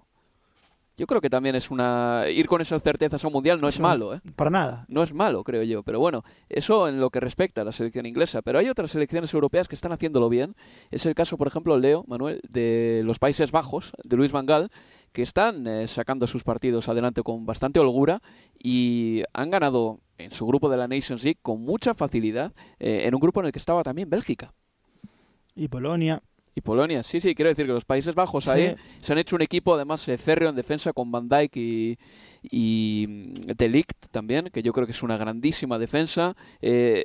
[0.98, 2.26] Yo creo que también es una...
[2.28, 4.20] Ir con esas certezas a un mundial no es malo, ¿eh?
[4.36, 4.84] Para nada.
[4.88, 5.82] No es malo, creo yo.
[5.82, 8.42] Pero bueno, eso en lo que respecta a la selección inglesa.
[8.42, 10.56] Pero hay otras selecciones europeas que están haciéndolo bien.
[10.90, 14.70] Es el caso, por ejemplo, Leo, Manuel, de los Países Bajos, de Luis Van Gaal,
[15.12, 18.20] que están eh, sacando sus partidos adelante con bastante holgura
[18.62, 23.14] y han ganado en su grupo de la Nations League con mucha facilidad eh, en
[23.14, 24.52] un grupo en el que estaba también Bélgica.
[25.54, 26.22] Y Polonia.
[26.54, 28.50] Y Polonia, sí, sí, quiero decir que los Países Bajos sí.
[28.50, 31.98] ahí se han hecho un equipo además eh, férreo en defensa con Van Dijk y,
[32.42, 36.36] y mm, Delict también, que yo creo que es una grandísima defensa.
[36.60, 37.04] Eh,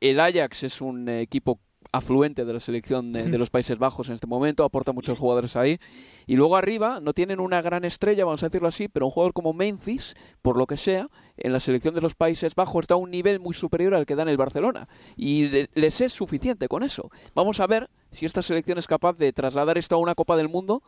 [0.00, 1.60] el Ajax es un equipo
[1.92, 5.56] afluente de la selección de, de, los Países Bajos en este momento, aporta muchos jugadores
[5.56, 5.78] ahí.
[6.26, 9.32] Y luego arriba no tienen una gran estrella, vamos a decirlo así, pero un jugador
[9.32, 12.98] como Memphis, por lo que sea, en la selección de los Países Bajos está a
[12.98, 14.88] un nivel muy superior al que da en el Barcelona.
[15.16, 17.10] Y les es suficiente con eso.
[17.34, 20.48] Vamos a ver si esta selección es capaz de trasladar esto a una Copa del
[20.48, 20.82] Mundo.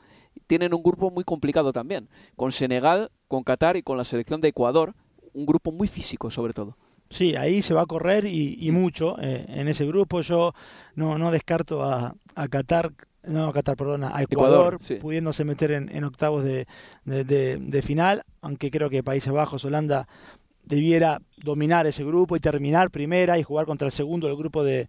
[0.47, 4.49] Tienen un grupo muy complicado también, con Senegal, con Qatar y con la selección de
[4.49, 4.95] Ecuador,
[5.33, 6.77] un grupo muy físico sobre todo.
[7.09, 10.23] Sí, ahí se va a correr y, mucho eh, en ese grupo.
[10.23, 10.55] Yo
[10.95, 12.93] no, no descarto a, a Qatar
[13.27, 16.67] no, Qatar, perdona, a Ecuador, pudiéndose meter en, octavos de,
[17.05, 20.07] de, final, aunque creo que Países Bajos, Holanda,
[20.65, 24.89] debiera dominar ese grupo y terminar primera y jugar contra el segundo del grupo de,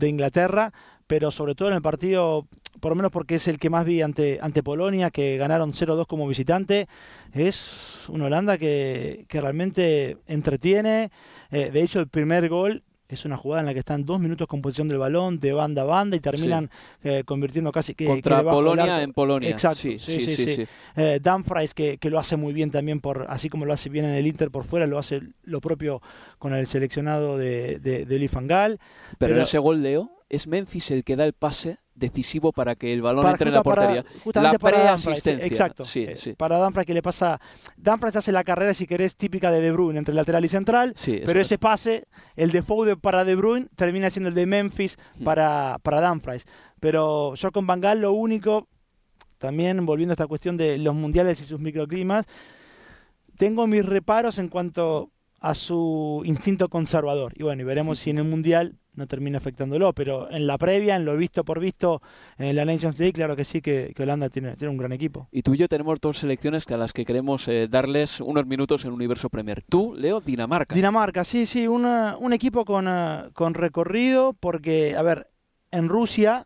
[0.00, 0.72] Inglaterra,
[1.08, 2.46] pero sobre todo en el partido,
[2.80, 6.06] por lo menos porque es el que más vi ante, ante Polonia, que ganaron 0-2
[6.06, 6.86] como visitante,
[7.32, 11.10] es una Holanda que, que realmente entretiene.
[11.50, 14.46] Eh, de hecho, el primer gol es una jugada en la que están dos minutos
[14.46, 16.70] con posición del balón de banda a banda y terminan
[17.02, 19.48] eh, convirtiendo casi que contra Polonia en Polonia.
[19.48, 19.80] Exacto.
[19.80, 23.72] Sí sí sí, sí, eh, que, lo hace muy bien también por así como lo
[23.72, 26.02] hace bien en el Inter por fuera lo hace lo propio
[26.38, 28.76] con el seleccionado de de, de pero,
[29.18, 32.92] pero en ese gol Leo es Memphis el que da el pase decisivo para que
[32.92, 34.04] el balón entre en la portería.
[34.34, 35.84] la para exacto.
[35.84, 36.32] Sí, eh, sí.
[36.34, 37.40] Para Danfra que le pasa.
[37.76, 40.94] Danfra hace la carrera, si querés, típica de De Bruyne, entre lateral y central.
[41.26, 42.04] pero ese pase,
[42.36, 45.24] el de Foude para De Bruyne, termina siendo el de Memphis mm.
[45.24, 46.46] para, para Danfries.
[46.80, 48.68] Pero yo con Bangal lo único,
[49.38, 52.26] también volviendo a esta cuestión de los mundiales y sus microclimas,
[53.36, 57.32] tengo mis reparos en cuanto a su instinto conservador.
[57.36, 60.96] Y bueno, y veremos si en el mundial no termina afectándolo, pero en la previa,
[60.96, 62.02] en lo visto por visto
[62.36, 65.28] en la Nations League, claro que sí que, Holanda tiene, tiene, un gran equipo.
[65.30, 68.84] Y tú y yo tenemos dos selecciones a las que queremos eh, darles unos minutos
[68.84, 69.62] en Universo Premier.
[69.62, 70.74] Tú, Leo, Dinamarca.
[70.74, 75.28] Dinamarca, sí, sí, un equipo con, eh, con recorrido, porque, a ver,
[75.70, 76.44] en Rusia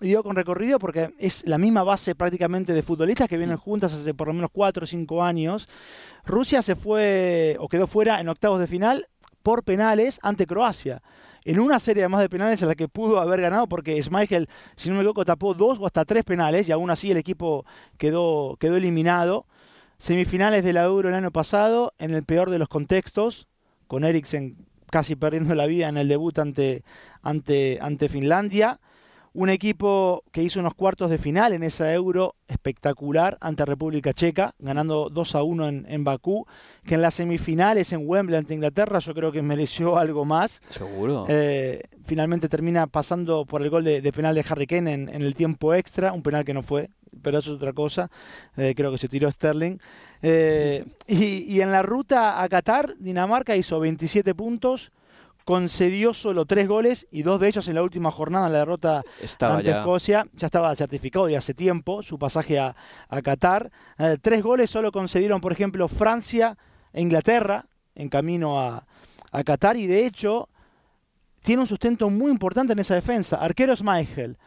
[0.00, 4.14] digo con recorrido porque es la misma base prácticamente de futbolistas que vienen juntas hace
[4.14, 5.68] por lo menos 4 o 5 años.
[6.24, 9.08] Rusia se fue o quedó fuera en octavos de final
[9.42, 11.02] por penales ante Croacia
[11.44, 14.88] en una serie más de penales en la que pudo haber ganado, porque Schmeichel, si
[14.88, 17.64] no me equivoco, tapó dos o hasta tres penales y aún así el equipo
[17.98, 19.46] quedó, quedó eliminado.
[19.98, 23.48] Semifinales de la Euro el año pasado, en el peor de los contextos,
[23.86, 24.56] con Eriksen
[24.90, 26.84] casi perdiendo la vida en el debut ante,
[27.22, 28.80] ante, ante Finlandia
[29.34, 34.54] un equipo que hizo unos cuartos de final en esa Euro espectacular ante República Checa,
[34.58, 36.46] ganando 2 a 1 en, Bakú,
[36.84, 40.60] que en las semifinales en Wembley ante Inglaterra yo creo que mereció algo más.
[40.68, 41.24] Seguro.
[41.28, 45.72] Eh, finalmente termina pasando por el gol de, penal de Harry Kane en, el tiempo
[45.72, 46.90] extra, un penal que no fue,
[47.22, 48.10] pero eso es otra cosa.
[48.56, 49.78] Eh, creo que se tiró Sterling.
[50.20, 54.92] Eh, y, y en la ruta a Qatar, Dinamarca hizo 27 puntos
[55.44, 59.02] concedió solo tres goles y dos de ellos en la última jornada en la derrota
[59.40, 60.26] ante Escocia.
[60.34, 62.74] Ya estaba certificado y hace tiempo su pasaje a,
[63.22, 63.70] Qatar.
[63.98, 66.56] Eh, tres goles solo concedieron, por ejemplo, Francia
[66.92, 68.86] e Inglaterra en camino a,
[69.30, 70.48] a Qatar y de hecho
[71.42, 73.36] tiene un sustento muy importante en esa defensa.
[73.36, 74.38] Arquero Schmeichel,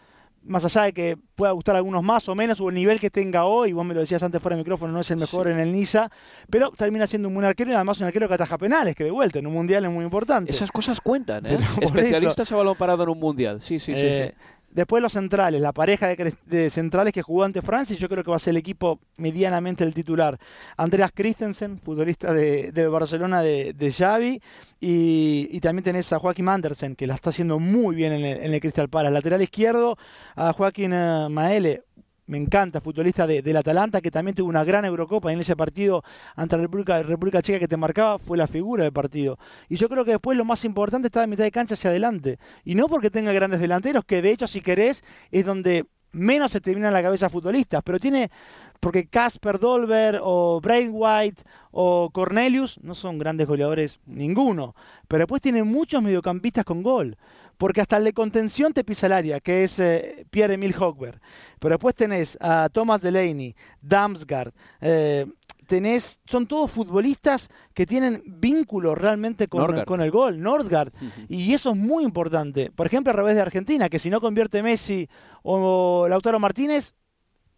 [0.45, 3.09] más allá de que pueda gustar a algunos más o menos, o el nivel que
[3.09, 5.59] tenga hoy, vos me lo decías antes fuera de micrófono, no es el mejor en
[5.59, 6.09] el Niza,
[6.49, 9.11] pero termina siendo un buen arquero y además un arquero que ataja penales, que de
[9.11, 10.51] vuelta en un mundial es muy importante.
[10.51, 11.57] Esas cosas cuentan, ¿eh?
[11.81, 14.01] Especialistas a balón parado en un mundial, sí, sí, sí.
[14.01, 14.33] Eh,
[14.75, 18.35] Después los centrales, la pareja de, centrales que jugó ante Francia, yo creo que va
[18.35, 20.37] a ser el equipo medianamente el titular.
[20.75, 24.41] Andreas Christensen, futbolista de, Barcelona de, Xavi,
[24.81, 28.53] y, también tenés a Joaquín Andersen, que la está haciendo muy bien en el, en
[28.53, 29.13] el Crystal Palace.
[29.13, 29.97] Lateral izquierdo,
[30.35, 31.83] a Joaquín uh, Maele,
[32.27, 36.03] me encanta, futbolista de, del Atalanta, que también tuvo una gran Eurocopa en ese partido
[36.35, 39.37] ante la República, República Checa que te marcaba, fue la figura del partido.
[39.69, 42.39] Y yo creo que después lo más importante está de mitad de cancha hacia adelante.
[42.63, 45.85] Y no porque tenga grandes delanteros, que de hecho, si querés, es donde
[46.15, 48.31] menos se te viene a la cabeza futbolistas, pero tiene,
[48.79, 54.75] porque Casper Dolber o Brain White o Cornelius no son grandes goleadores ninguno,
[55.07, 57.17] pero después tiene muchos mediocampistas con gol
[57.57, 61.19] porque hasta el de contención te pisa el área, que es eh, Pierre-Emile Hochberg.
[61.59, 65.25] Pero después tenés a Thomas Delaney, Damsgaard, eh,
[65.65, 70.93] tenés, son todos futbolistas que tienen vínculo realmente con, con el gol, Nordgard,
[71.27, 72.71] y eso es muy importante.
[72.71, 75.07] Por ejemplo, a revés de Argentina, que si no convierte Messi
[75.43, 76.93] o Lautaro Martínez,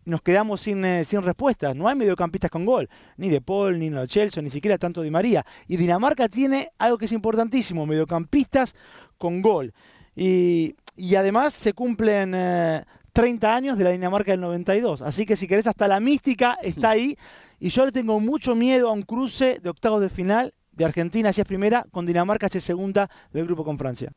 [0.07, 1.75] nos quedamos sin, eh, sin respuestas.
[1.75, 5.11] No hay mediocampistas con gol, ni de Paul, ni de Chelsea, ni siquiera tanto Di
[5.11, 5.45] María.
[5.67, 8.73] Y Dinamarca tiene algo que es importantísimo, mediocampistas
[9.17, 9.73] con gol.
[10.15, 10.75] Y,
[11.15, 15.01] además se cumplen 30 eh, años de la Dinamarca del 92.
[15.01, 17.17] Así que si querés, hasta la mística está ahí.
[17.59, 21.33] Y yo le tengo mucho miedo a un cruce de octavos de final de Argentina
[21.33, 24.11] si es primera, con Dinamarca si es segunda del grupo con Francia.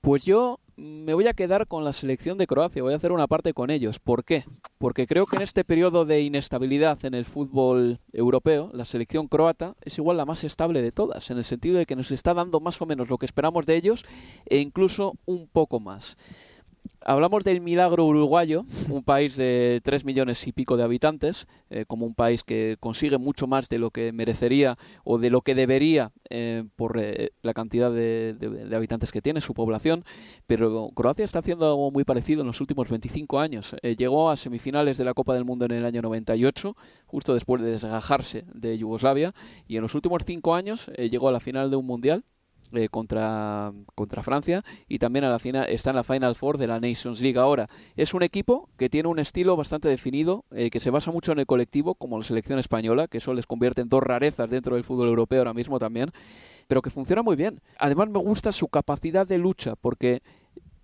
[0.00, 3.26] Pues yo me voy a quedar con la selección de Croacia, voy a hacer una
[3.26, 3.98] parte con ellos.
[3.98, 4.44] ¿Por qué?
[4.78, 9.76] Porque creo que en este periodo de inestabilidad en el fútbol europeo, la selección croata
[9.82, 12.60] es igual la más estable de todas, en el sentido de que nos está dando
[12.60, 14.04] más o menos lo que esperamos de ellos
[14.46, 16.16] e incluso un poco más.
[17.06, 22.06] Hablamos del milagro uruguayo, un país de tres millones y pico de habitantes, eh, como
[22.06, 26.12] un país que consigue mucho más de lo que merecería o de lo que debería
[26.30, 30.02] eh, por eh, la cantidad de, habitantes que tiene, su población,
[30.46, 33.76] pero Croacia está haciendo algo muy parecido en los últimos 25 años.
[33.82, 36.74] llegó a semifinales de la Copa del Mundo en el año 98,
[37.04, 39.34] justo después de desgajarse de Yugoslavia,
[39.68, 42.24] y en los últimos cinco años llegó a la final de un mundial
[42.76, 46.66] eh, contra, contra Francia y también a la final, está en la Final Four de
[46.66, 47.68] la Nations League ahora.
[47.96, 51.38] Es un equipo que tiene un estilo bastante definido, eh, que se basa mucho en
[51.38, 54.84] el colectivo, como la selección española, que eso les convierte en dos rarezas dentro del
[54.84, 56.10] fútbol europeo ahora mismo también,
[56.66, 57.60] pero que funciona muy bien.
[57.78, 60.22] Además me gusta su capacidad de lucha, porque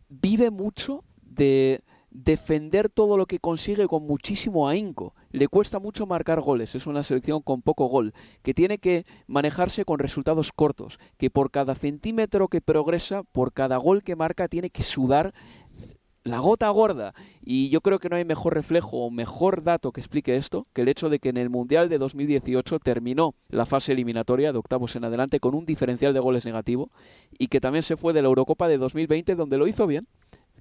[0.08, 5.14] vive mucho de defender todo lo que consigue con muchísimo ahínco.
[5.30, 9.84] Le cuesta mucho marcar goles, es una selección con poco gol, que tiene que manejarse
[9.84, 14.70] con resultados cortos, que por cada centímetro que progresa, por cada gol que marca, tiene
[14.70, 15.32] que sudar
[16.24, 17.14] la gota gorda.
[17.42, 20.82] Y yo creo que no hay mejor reflejo o mejor dato que explique esto que
[20.82, 24.96] el hecho de que en el Mundial de 2018 terminó la fase eliminatoria de octavos
[24.96, 26.90] en adelante con un diferencial de goles negativo
[27.38, 30.08] y que también se fue de la Eurocopa de 2020 donde lo hizo bien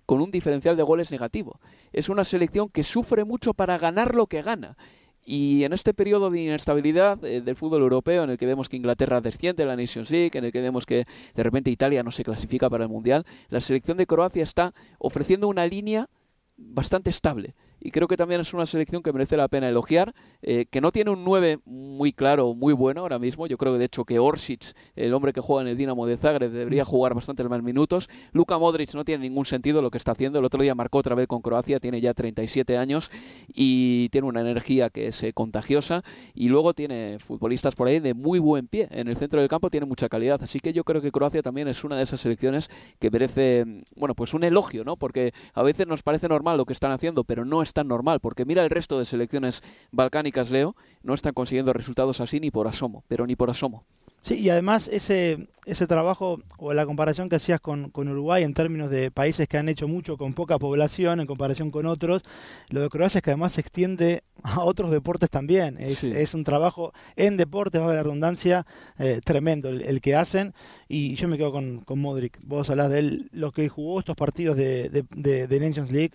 [0.10, 1.60] con un diferencial de goles negativo.
[1.94, 4.76] Es una selección que sufre mucho para ganar lo que gana.
[5.24, 8.78] Y en este periodo de inestabilidad eh, del fútbol europeo, en el que vemos que
[8.78, 11.06] Inglaterra desciende la Nations League, en el que vemos que
[11.36, 15.48] de repente Italia no se clasifica para el Mundial, la selección de Croacia está ofreciendo
[15.48, 16.10] una línea
[16.58, 20.66] bastante estable y creo que también es una selección que merece la pena elogiar, eh,
[20.70, 23.48] que no tiene un 9 muy claro, muy bueno ahora mismo.
[23.48, 26.18] Yo creo que de hecho que Orsic, el hombre que juega en el Dinamo de
[26.18, 28.10] Zagreb, debería jugar bastante más minutos.
[28.32, 30.40] Luka Modric no tiene ningún sentido lo que está haciendo.
[30.40, 33.10] El otro día marcó otra vez con Croacia, tiene ya 37 años
[33.48, 36.04] y tiene una energía que es eh, contagiosa.
[36.34, 38.88] Y luego tiene futbolistas por ahí de muy buen pie.
[38.92, 40.42] En el centro del campo tiene mucha calidad.
[40.44, 42.70] Así que yo creo que Croacia también es una de esas selecciones
[43.00, 43.66] que merece,
[43.96, 44.98] bueno, pues un elogio, ¿no?
[44.98, 48.20] Porque a veces nos parece normal lo que están haciendo, pero no es tan normal,
[48.20, 49.62] porque mira el resto de selecciones
[49.92, 53.86] balcánicas, Leo, no están consiguiendo resultados así ni por asomo, pero ni por asomo.
[54.22, 58.90] Sí, y además ese, ese trabajo o la comparación que hacías con, Uruguay en términos
[58.90, 62.24] de países que han hecho mucho con poca población en comparación con otros,
[62.68, 65.78] lo de Croacia es que además se extiende a otros deportes también.
[65.80, 68.66] Es, un trabajo en deportes, va la redundancia,
[68.98, 70.54] eh, tremendo el, que hacen.
[70.90, 72.38] Y yo me quedo con, con Modric.
[72.46, 76.14] Vos hablás de él, lo que jugó estos partidos de, de, de Nations League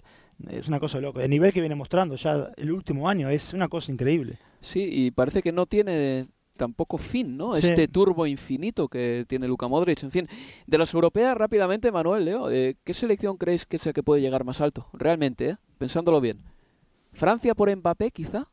[0.51, 1.23] es una cosa loca.
[1.23, 4.39] El nivel que viene mostrando ya el último año es una cosa increíble.
[4.61, 6.27] Sí, y parece que no tiene
[6.57, 7.57] tampoco fin, ¿no?
[7.57, 10.03] Este turbo infinito que tiene Luka Modric.
[10.03, 10.29] En fin,
[10.67, 14.21] de las europeas, rápidamente, Manuel, Leo, eh, ¿qué selección creéis que es la que puede
[14.23, 14.89] llegar más alto?
[14.93, 15.57] Realmente, ¿eh?
[15.79, 16.41] pensándolo bien.
[17.13, 18.49] ¿Francia por Mbappé, quizá?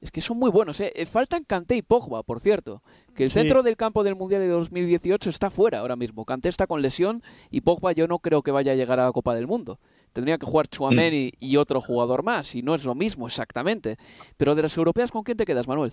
[0.00, 0.92] Es que son muy buenos, ¿eh?
[0.94, 2.82] eh faltan Kanté y Pogba, por cierto.
[3.14, 6.26] Que el centro del campo del Mundial de 2018 está fuera ahora mismo.
[6.26, 9.12] Kanté está con lesión y Pogba yo no creo que vaya a llegar a la
[9.12, 9.78] Copa del Mundo.
[10.14, 11.44] Tendría que jugar Chouameni mm.
[11.44, 13.96] y otro jugador más, y no es lo mismo exactamente.
[14.38, 15.92] Pero de las europeas, ¿con quién te quedas, Manuel?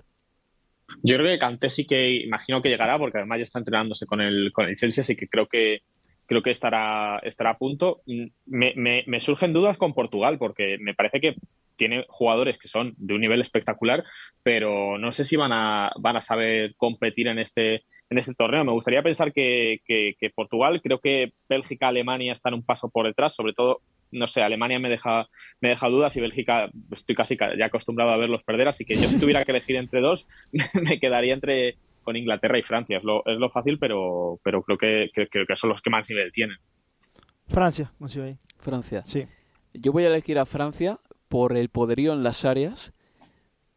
[1.03, 4.22] Yo creo que Kanté sí que imagino que llegará, porque además ya está entrenándose con
[4.22, 5.82] el, con el Chelsea, así que creo que
[6.28, 8.03] creo que estará, estará a punto.
[8.45, 11.36] Me, me, me surgen dudas con Portugal, porque me parece que
[11.82, 14.03] tiene jugadores que son de un nivel espectacular,
[14.43, 18.63] pero no sé si van a, van a saber competir en este, en este torneo.
[18.63, 23.34] Me gustaría pensar que, que, Portugal, creo que Bélgica, Alemania están un paso por detrás,
[23.34, 23.82] sobre todo
[24.12, 25.28] no sé, Alemania me deja,
[25.59, 29.07] me deja dudas y Bélgica estoy casi ya acostumbrado a verlos perder, así que yo
[29.07, 30.28] si tuviera que elegir entre dos,
[30.74, 32.97] me quedaría entre con Inglaterra y Francia.
[32.97, 36.32] Es lo, es lo fácil, pero, pero creo que, que, son los que más nivel
[36.32, 36.57] tienen.
[37.47, 38.38] Francia, ahí.
[38.59, 39.03] Francia.
[39.05, 39.28] Sí.
[39.74, 42.93] Yo voy a elegir a Francia por el poderío en las áreas,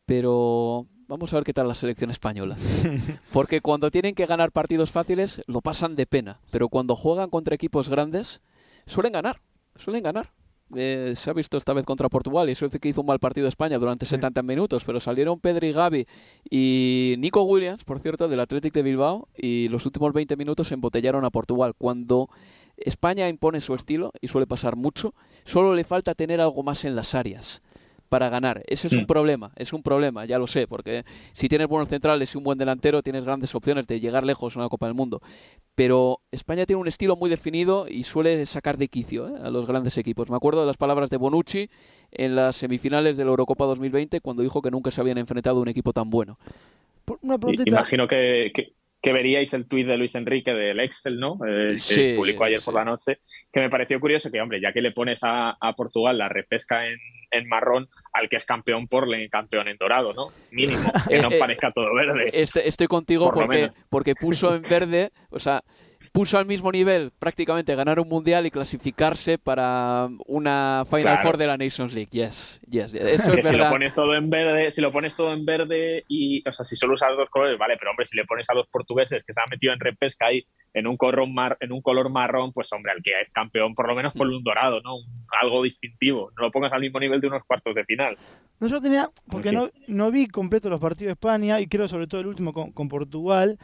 [0.07, 2.57] pero vamos a ver qué tal la selección española.
[3.33, 7.55] Porque cuando tienen que ganar partidos fáciles lo pasan de pena, pero cuando juegan contra
[7.55, 8.41] equipos grandes
[8.87, 9.41] suelen ganar,
[9.77, 10.31] suelen ganar.
[10.75, 13.47] Eh, se ha visto esta vez contra Portugal y suele que hizo un mal partido
[13.47, 16.07] España durante 70 minutos, pero salieron Pedri, Gaby
[16.51, 21.25] y Nico Williams, por cierto, del Athletic de Bilbao y los últimos 20 minutos embotellaron
[21.25, 21.75] a Portugal.
[21.77, 22.29] Cuando
[22.77, 25.15] España impone su estilo y suele pasar mucho,
[25.45, 27.63] solo le falta tener algo más en las áreas
[28.09, 28.63] para ganar.
[28.67, 29.07] Ese es un mm.
[29.07, 32.59] problema, es un problema, ya lo sé, porque si tienes buenos centrales y un buen
[32.59, 35.21] delantero, tienes grandes opciones de llegar lejos en una Copa del Mundo.
[35.75, 39.41] Pero España tiene un estilo muy definido y suele sacar de quicio ¿eh?
[39.43, 40.31] a los grandes equipos.
[40.31, 41.69] Me acuerdo de las palabras de Bonucci
[42.13, 45.63] en las semifinales de la Eurocopa 2020 cuando dijo que nunca se habían enfrentado a
[45.63, 46.39] un equipo tan bueno.
[47.67, 48.73] Imagino que, que
[49.13, 51.39] veríais el tuit de Luis Enrique del Excel, ¿no?
[51.47, 53.19] Eh, que publicó ayer por la noche,
[53.53, 56.99] que me pareció curioso que, hombre, ya que le pones a, Portugal la repesca en,
[57.49, 60.29] marrón al que es campeón por campeón en dorado, ¿no?
[60.53, 62.31] Mínimo, que no parezca todo verde.
[62.33, 65.63] Este, estoy contigo porque, porque puso en verde, o sea,
[66.15, 71.49] puso al mismo nivel prácticamente ganar un mundial y clasificarse para una Final Four de
[71.49, 72.11] la Nations League.
[72.13, 72.95] Yes, yes.
[72.95, 76.49] Eso es Si lo pones todo en verde, si lo pones todo en verde y,
[76.49, 78.69] o sea, si solo usas dos colores, vale, pero hombre, si le pones a los
[78.69, 82.09] portugueses que se han metido en repesca ahí en un color mar, en un color
[82.11, 84.99] marrón, pues hombre, al que es campeón por lo menos por un dorado, ¿no?
[85.43, 86.31] algo distintivo.
[86.37, 88.17] No lo pongas al mismo nivel de unos cuartos de final.
[88.61, 92.07] No, yo tenía, porque no, no vi completo los partidos de España y creo sobre
[92.07, 93.59] todo el último con, con Portugal.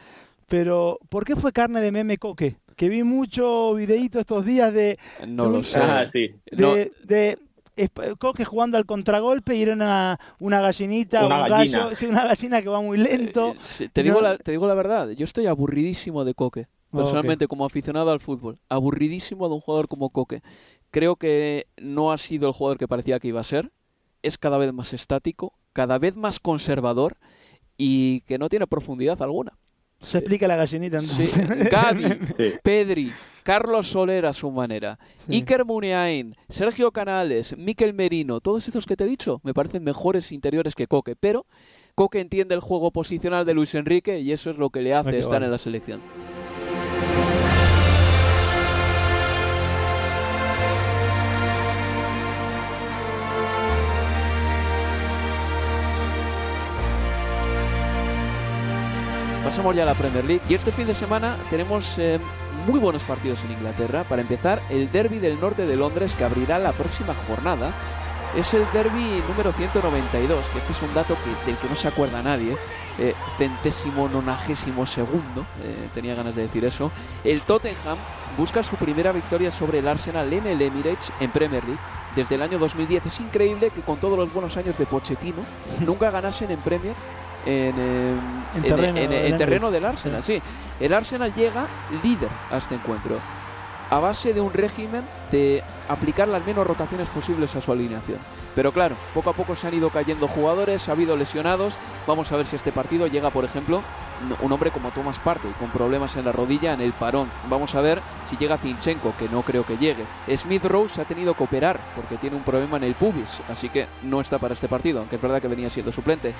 [0.51, 2.57] Pero, ¿por qué fue carne de meme Coque?
[2.75, 4.99] Que vi mucho videíto estos días de...
[5.25, 5.79] No lo sé.
[5.79, 6.29] Ah, sí.
[6.51, 7.37] De,
[8.19, 12.67] Coque jugando al contragolpe y era una, una gallinita, una un gallo, una gallina que
[12.67, 13.55] va muy lento.
[13.79, 17.65] Eh, te, digo la, te digo la verdad, yo estoy aburridísimo de Coque, personalmente como
[17.65, 20.41] aficionado al fútbol, aburridísimo de un jugador como Coque.
[20.89, 23.71] Creo que no ha sido el jugador que parecía que iba a ser,
[24.21, 27.15] es cada vez más estático, cada vez más conservador
[27.77, 29.57] y que no tiene profundidad alguna.
[30.01, 31.69] Se explica la gallinita entonces.
[31.71, 33.11] Gaby, Pedri,
[33.43, 34.99] Carlos Soler a su manera,
[35.29, 40.31] Iker Muniain, Sergio Canales, Miquel Merino, todos estos que te he dicho me parecen mejores
[40.31, 41.45] interiores que Coque, pero
[41.95, 45.19] Coque entiende el juego posicional de Luis Enrique y eso es lo que le hace
[45.19, 46.01] estar en la selección.
[59.51, 62.21] Pasamos ya a la Premier League y este fin de semana tenemos eh,
[62.65, 64.05] muy buenos partidos en Inglaterra.
[64.05, 67.73] Para empezar, el derby del norte de Londres que abrirá la próxima jornada.
[68.33, 72.23] Es el derby número 192, que este es un dato del que no se acuerda
[72.23, 72.55] nadie.
[72.97, 76.89] Eh, centésimo nonagésimo segundo, eh, tenía ganas de decir eso.
[77.25, 77.97] El Tottenham
[78.37, 81.81] busca su primera victoria sobre el Arsenal en el Emirates en Premier League
[82.15, 83.05] desde el año 2010.
[83.05, 85.43] Es increíble que con todos los buenos años de Pochettino
[85.85, 86.95] nunca ganasen en Premier
[87.45, 87.73] en,
[88.55, 90.23] en, terreno, del Arsenal.
[90.23, 90.41] Sí,
[90.79, 91.67] el Arsenal llega
[92.03, 93.17] líder a este encuentro
[93.89, 98.19] a base de un régimen de aplicar las menos rotaciones posibles a su alineación.
[98.55, 101.75] Pero claro, poco a poco se han ido cayendo jugadores, ha habido lesionados.
[102.07, 103.81] Vamos a ver si este partido llega, por ejemplo,
[104.41, 107.29] un hombre como Thomas Partey con problemas en la rodilla en el parón.
[107.49, 110.05] Vamos a ver si llega Zinchenko, que no creo que llegue.
[110.35, 113.87] Smith Rose ha tenido que operar porque tiene un problema en el pubis, así que
[114.03, 116.33] no está para este partido, aunque es verdad que venía siendo suplente.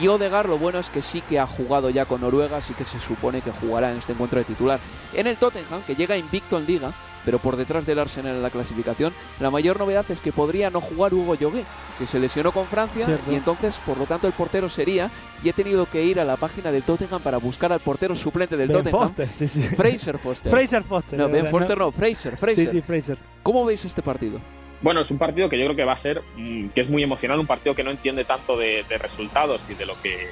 [0.00, 2.84] Y Odegar lo bueno es que sí que ha jugado ya con Noruega, así que
[2.84, 4.80] se supone que jugará en este encuentro de titular.
[5.14, 6.92] En el Tottenham, que llega invicto en Liga,
[7.24, 10.80] pero por detrás del Arsenal en la clasificación, la mayor novedad es que podría no
[10.80, 11.64] jugar Hugo Llogué,
[11.98, 15.10] que se lesionó con Francia y entonces, por lo tanto, el portero sería,
[15.42, 18.56] y he tenido que ir a la página del Tottenham para buscar al portero suplente
[18.56, 20.50] del Tottenham, Fraser Foster.
[20.50, 21.18] Fraser Foster.
[21.18, 22.66] No, Ben Foster no, Fraser, Fraser.
[22.66, 23.18] Sí, sí, Fraser.
[23.42, 24.40] ¿Cómo veis este partido?
[24.82, 27.02] Bueno, es un partido que yo creo que va a ser, mm, que es muy
[27.04, 30.28] emocional, un partido que no entiende tanto de, resultados y de lo que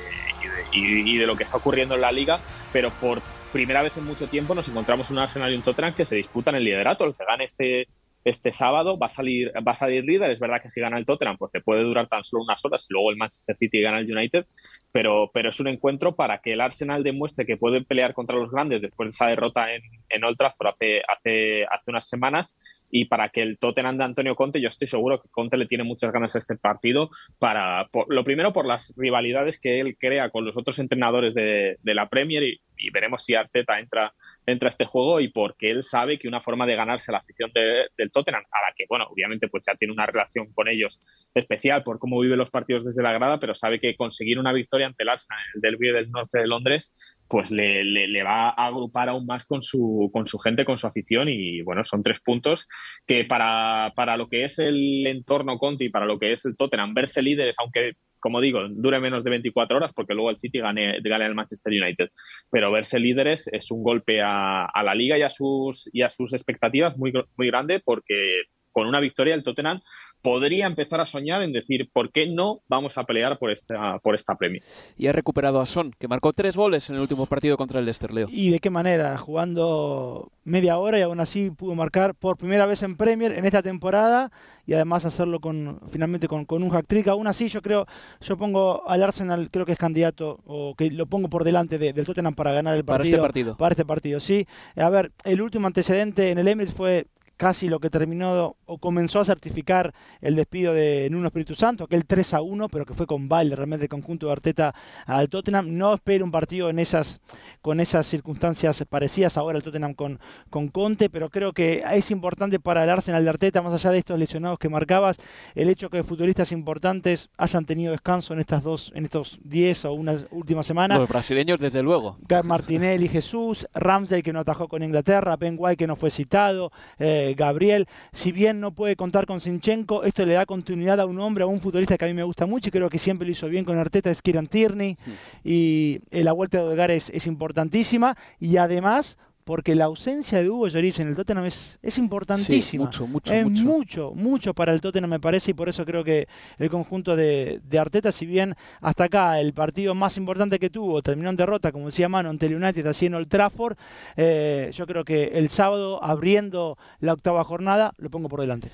[0.72, 2.40] y de, lo que está ocurriendo en la liga,
[2.72, 3.20] pero por
[3.52, 6.54] primera vez en mucho tiempo nos encontramos un Arsenal y un Tottenham que se disputan
[6.54, 7.04] el liderato.
[7.04, 7.88] El que gane este,
[8.24, 10.30] este sábado va a salir va a salir líder.
[10.30, 12.86] Es verdad que si gana el Tottenham, pues te puede durar tan solo unas horas.
[12.90, 14.46] Luego el Manchester City gana el United,
[14.92, 18.50] pero, pero es un encuentro para que el Arsenal demuestre que puede pelear contra los
[18.50, 22.54] grandes después de esa derrota en, en Old Trafford hace, hace, hace unas semanas
[22.90, 25.84] y para que el Tottenham de Antonio Conte, yo estoy seguro que Conte le tiene
[25.84, 27.10] muchas ganas a este partido.
[27.38, 31.94] Para, lo primero por las rivalidades que él crea con los otros entrenadores de, de
[31.94, 34.12] la Premier y, y veremos si Arteta entra,
[34.46, 37.50] entra a este juego y porque él sabe que una forma de ganarse la afición
[37.52, 41.00] del Tottenham, a la que, bueno, obviamente pues ya tiene una relación con ellos
[41.34, 44.86] especial por cómo vive los partidos desde la grada, pero sabe que conseguir una victoria
[44.86, 49.08] ante el Arsenal en el del norte de Londres, pues le, le, va a agrupar
[49.08, 52.68] aún más con su, con su gente, con su afición y bueno, son tres puntos
[53.06, 56.94] que para, para lo que es el entorno Conti para lo que es el Tottenham,
[56.94, 61.00] verse líderes, aunque como digo, dure menos de 24 horas porque luego el City gane,
[61.02, 62.10] gane el Manchester United.
[62.50, 66.32] Pero verse líderes es un golpe a, la liga y a sus, y a sus
[66.32, 68.42] expectativas muy, muy grande porque
[68.72, 69.80] con una victoria el Tottenham
[70.22, 74.14] podría empezar a soñar en decir por qué no vamos a pelear por esta, por
[74.14, 74.60] esta premio.
[74.96, 77.86] Y ha recuperado a Son, que marcó tres goles en el último partido contra el
[77.86, 78.28] Leicester Leo.
[78.30, 79.16] ¿Y de qué manera?
[79.18, 83.62] Jugando media hora y aún así pudo marcar por primera vez en Premier en esta
[83.62, 84.30] temporada
[84.66, 87.08] y además hacerlo con finalmente con, un hack trick.
[87.08, 87.86] Aún así yo creo,
[88.20, 92.06] yo pongo al Arsenal, creo que es candidato o que lo pongo por delante del
[92.06, 92.98] Tottenham para ganar el partido.
[92.98, 93.56] Para este partido.
[93.56, 94.46] Para este partido, sí.
[94.76, 97.06] A ver, el último antecedente en el Emirates fue
[97.40, 102.04] casi lo que terminó o comenzó a certificar el despido de Nuno Espíritu Santo, aquel
[102.04, 104.74] 3 a 1, pero que fue con baile realmente el conjunto de Arteta
[105.06, 105.78] al Tottenham.
[105.78, 107.22] No espero un partido en esas,
[107.62, 110.20] con esas circunstancias parecidas ahora el Tottenham con,
[110.50, 114.00] con Conte, pero creo que es importante para el Arsenal de Arteta, más allá de
[114.00, 115.16] estos lesionados que marcabas,
[115.54, 119.94] el hecho que futbolistas importantes hayan tenido descanso en estas dos, en estos 10 o
[119.94, 120.98] unas últimas semanas.
[120.98, 122.18] Los brasileños, desde luego.
[122.44, 127.29] Martinelli Jesús, Ramsey que no atajó con Inglaterra, Ben White que no fue citado, eh,
[127.34, 127.86] Gabriel.
[128.12, 131.46] Si bien no puede contar con Sinchenko, esto le da continuidad a un hombre, a
[131.46, 133.64] un futbolista que a mí me gusta mucho y creo que siempre lo hizo bien
[133.64, 134.96] con Arteta, es Kieran Tierney.
[135.04, 135.10] Mm.
[135.44, 138.16] Y eh, la vuelta de Odegaard es, es importantísima.
[138.38, 139.18] Y además
[139.50, 142.84] porque la ausencia de Hugo Lloris en el Tottenham es, es importantísima.
[142.84, 144.12] mucho, mucho, es mucho.
[144.14, 146.28] mucho, para el Tottenham me parece y por eso creo que
[146.58, 151.30] el conjunto de, Arteta, si bien hasta acá el partido más importante que tuvo terminó
[151.30, 153.76] en derrota, como decía Mano, ante el United así en Old Trafford,
[154.16, 158.70] eh, yo creo que el sábado abriendo la octava jornada lo pongo por delante.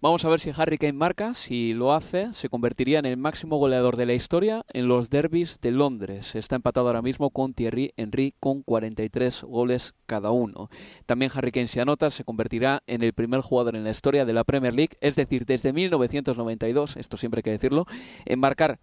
[0.00, 3.56] Vamos a ver si Harry Kane marca, si lo hace se convertiría en el máximo
[3.56, 6.36] goleador de la historia en los derbis de Londres.
[6.36, 10.68] Está empatado ahora mismo con Thierry Henry con 43 goles cada uno.
[11.06, 14.34] También Harry Kane se anota, se convertirá en el primer jugador en la historia de
[14.34, 17.86] la Premier League, es decir, desde 1992, esto siempre hay que decirlo,
[18.26, 18.78] en marcar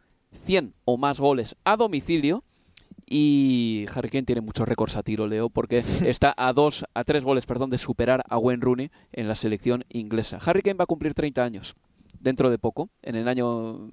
[0.45, 2.43] 100 o más goles a domicilio.
[3.09, 7.23] Y Harry Kane tiene muchos récords a tiro, Leo, porque está a dos, a tres
[7.23, 10.39] goles, perdón, de superar a Wayne Rooney en la selección inglesa.
[10.45, 11.75] Harry Kane va a cumplir 30 años
[12.19, 13.89] dentro de poco, en el año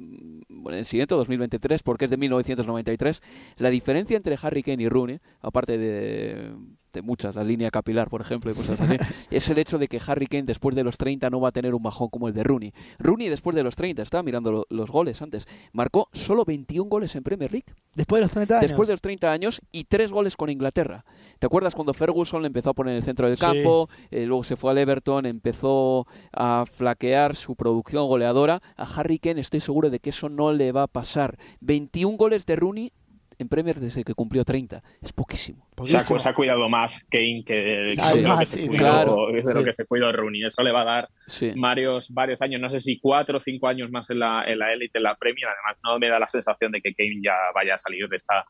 [0.49, 3.22] bueno, el siguiente, 2023, porque es de 1993.
[3.59, 6.53] La diferencia entre Harry Kane y Rooney, aparte de
[7.03, 8.97] muchas, la línea capilar, por ejemplo, y cosas así,
[9.30, 11.74] es el hecho de que Harry Kane después de los 30 no va a tener
[11.74, 12.72] un bajón como el de Rooney.
[12.99, 17.22] Rooney después de los 30, estaba mirando los goles antes, marcó solo 21 goles en
[17.22, 17.66] Premier League.
[17.95, 18.68] Después de los 30 años.
[18.68, 21.05] Después de los 30 años y 3 goles con Inglaterra.
[21.38, 24.45] ¿Te acuerdas cuando Ferguson le empezó a poner en el centro del campo, eh, luego
[24.45, 28.61] se fue al Everton, empezó a flaquear su producción goleadora?
[28.76, 31.38] A Harry Kane estoy seguro de que eso no le va a pasar.
[31.61, 32.92] 21 goles de Rooney
[33.38, 34.82] en Premier desde que cumplió 30.
[35.01, 35.66] Es poquísimo.
[35.83, 40.12] Se, ha, cuidado más Kane que, de, lo, que se cuidó, lo que se cuidó
[40.12, 40.45] Rooney.
[40.45, 41.09] Eso le va a dar
[41.57, 45.03] varios, varios años, no sé si cuatro o cinco años más en la élite, en,
[45.03, 45.49] la Premier.
[45.49, 48.45] Además, no me da la sensación de que Kane ya vaya a salir de esta,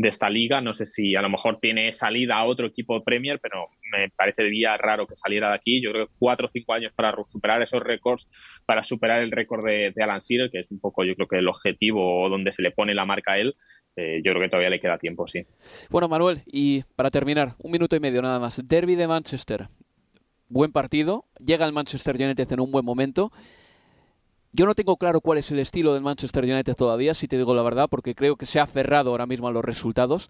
[0.00, 0.60] de esta liga.
[0.60, 4.08] No sé si a lo mejor tiene salida a otro equipo de Premier, pero me
[4.10, 5.82] parecería raro que saliera de aquí.
[5.82, 8.26] Yo creo que cuatro o cinco años para superar esos récords,
[8.64, 11.48] para superar el récord de, Alan Shearer, que es un poco, yo creo que el
[11.48, 13.54] objetivo donde se le pone la marca a él.
[13.96, 15.44] Eh, yo creo que todavía le queda tiempo, sí.
[15.90, 18.60] Bueno, Manuel, y para terminar, un minuto y medio nada más.
[18.66, 19.68] Derby de Manchester.
[20.48, 21.26] Buen partido.
[21.44, 23.32] Llega el Manchester United en un buen momento.
[24.52, 27.54] Yo no tengo claro cuál es el estilo del Manchester United todavía, si te digo
[27.54, 30.28] la verdad, porque creo que se ha cerrado ahora mismo a los resultados.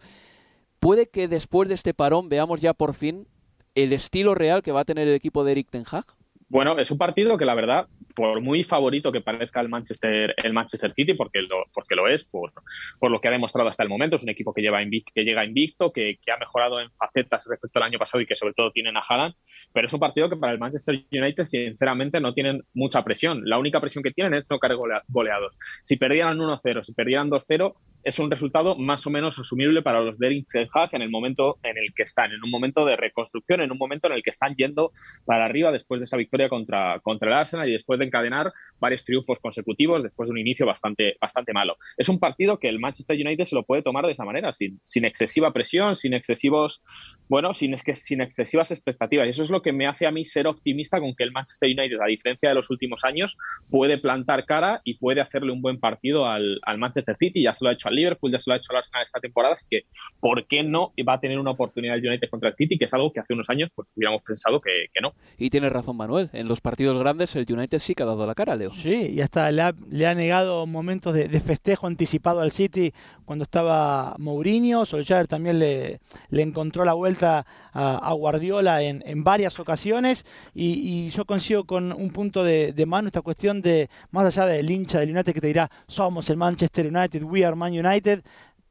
[0.78, 3.26] Puede que después de este parón veamos ya por fin
[3.74, 6.04] el estilo real que va a tener el equipo de Eric Ten Hag.
[6.48, 10.52] Bueno, es un partido que la verdad por muy favorito que parezca el Manchester, el
[10.52, 12.52] Manchester City, porque lo, porque lo es, por,
[12.98, 15.24] por lo que ha demostrado hasta el momento, es un equipo que, lleva invicto, que
[15.24, 18.54] llega invicto, que, que, ha mejorado en facetas respecto al año pasado y que sobre
[18.54, 19.34] todo tienen a Haaland,
[19.72, 23.42] pero es un partido que para el Manchester United sinceramente no tienen mucha presión.
[23.44, 24.76] La única presión que tienen es no caer
[25.08, 25.56] goleados.
[25.84, 30.18] Si perdieran 1-0, si perdieran 2-0, es un resultado más o menos asumible para los
[30.18, 30.46] de Eric
[30.92, 34.06] en el momento en el que están, en un momento de reconstrucción, en un momento
[34.06, 34.90] en el que están yendo
[35.24, 39.04] para arriba después de esa victoria contra, contra el Arsenal y después de encadenar varios
[39.04, 41.76] triunfos consecutivos después de un inicio bastante, bastante malo.
[41.96, 44.80] Es un partido que el Manchester United se lo puede tomar de esa manera, sin,
[44.82, 46.82] sin excesiva presión, sin excesivos,
[47.28, 49.26] bueno, sin, es que, sin excesivas expectativas.
[49.26, 51.68] Y eso es lo que me hace a mí ser optimista con que el Manchester
[51.68, 53.36] United, a diferencia de los últimos años,
[53.70, 57.42] puede plantar cara y puede hacerle un buen partido al, al Manchester City.
[57.42, 59.20] Ya se lo ha hecho al Liverpool, ya se lo ha hecho al Arsenal esta
[59.20, 59.82] temporada, así que
[60.20, 62.94] ¿por qué no va a tener una oportunidad el United contra el City, que es
[62.94, 65.12] algo que hace unos años pues hubiéramos pensado que, no?
[65.38, 68.36] Y tiene razón Manuel, en los partidos grandes el United sí que ha dado la
[68.36, 68.72] cara, Leo.
[68.72, 72.92] Sí, y hasta le ha, le ha negado momentos de, festejo anticipado al City
[73.24, 74.86] cuando estaba Mourinho.
[74.86, 80.24] Solskjaer también le, le encontró la vuelta a, Guardiola en, en, varias ocasiones.
[80.54, 84.70] Y, yo consigo con un punto de, de, mano esta cuestión de, más allá del
[84.70, 88.22] hincha del United que te dirá, somos el Manchester United, we are Man United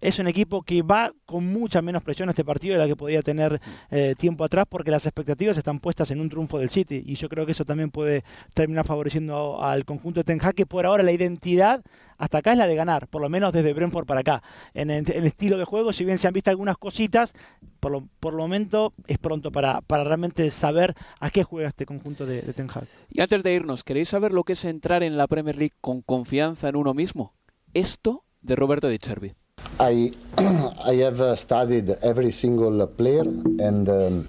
[0.01, 2.95] es un equipo que va con mucha menos presión a este partido de la que
[2.95, 3.59] podía tener
[3.91, 7.29] eh, tiempo atrás porque las expectativas están puestas en un triunfo del City y yo
[7.29, 8.23] creo que eso también puede
[8.53, 11.83] terminar favoreciendo al conjunto de Ten que por ahora la identidad
[12.17, 14.43] hasta acá es la de ganar, por lo menos desde Brentford para acá.
[14.73, 17.33] En el, estilo de juego, si bien se han visto algunas cositas,
[17.79, 21.85] por lo, por el momento es pronto para, para realmente saber a qué juega este
[21.85, 22.67] conjunto de, de Ten.
[23.09, 26.01] Y antes de irnos, ¿queréis saber lo que es entrar en la Premier League con
[26.01, 27.33] confianza en uno mismo?
[27.73, 29.33] Esto de Roberto Di Cervi.
[29.79, 30.11] I
[30.85, 33.23] I have uh, studied every single player
[33.59, 34.27] and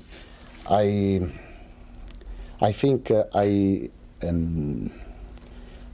[0.69, 1.21] I
[2.61, 3.91] I think I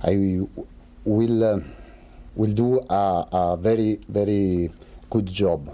[0.03, 0.17] I
[1.05, 1.63] will
[2.35, 4.71] will do a, a very very
[5.09, 5.71] good job.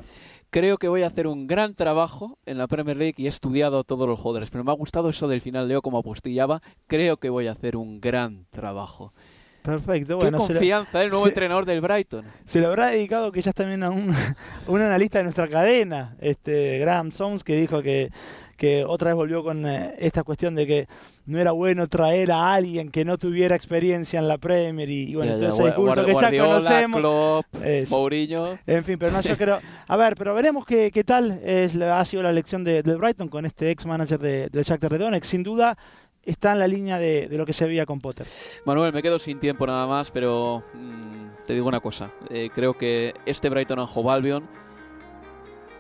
[0.51, 3.79] Creo que voy a hacer un gran trabajo en la Premier League y he estudiado
[3.79, 6.61] a todos los jugadores, pero me ha gustado eso del final, Leo, como apostillaba.
[6.89, 9.15] Creo que voy a hacer un gran trabajo.
[9.63, 10.39] Perfecto, Qué bueno.
[10.39, 11.05] lo- confianza, ¿eh?
[11.05, 12.25] el nuevo se- entrenador del Brighton.
[12.45, 14.13] Se lo habrá dedicado quizás también a un,
[14.67, 18.11] un analista de nuestra cadena, este Graham Soms, que dijo que,
[18.57, 20.87] que otra vez volvió con eh, esta cuestión de que
[21.27, 25.15] no era bueno traer a alguien que no tuviera experiencia en la Premier y, y
[25.15, 27.01] bueno, Gua- discurso Guard- que ya conocemos.
[27.01, 27.97] Klopp, Eso.
[27.97, 28.59] Mourinho.
[28.67, 29.61] En fin, pero no, yo creo.
[29.87, 33.29] A ver, pero veremos qué, qué tal es, ha sido la elección de, del Brighton
[33.29, 35.25] con este ex manager de, del Shakhtar de Donetsk.
[35.25, 35.79] Sin duda
[36.25, 38.27] está en la línea de, de lo que se veía con Potter.
[38.65, 42.11] Manuel, me quedo sin tiempo nada más, pero mm, te digo una cosa.
[42.31, 44.49] Eh, creo que este Brighton and Hove Albion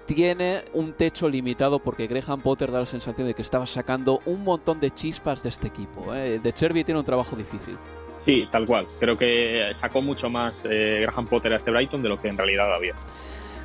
[0.06, 4.42] tiene un techo limitado porque Graham Potter da la sensación de que estaba sacando un
[4.42, 6.12] montón de chispas de este equipo.
[6.14, 6.40] eh.
[6.42, 7.78] De Cherby tiene un trabajo difícil.
[8.24, 8.86] Sí, tal cual.
[9.00, 12.36] Creo que sacó mucho más eh, Graham Potter a este Brighton de lo que en
[12.36, 12.94] realidad había.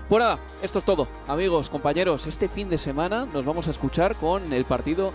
[0.07, 1.07] Pues nada, esto es todo.
[1.27, 5.11] Amigos, compañeros, este fin de semana nos vamos a escuchar con el partido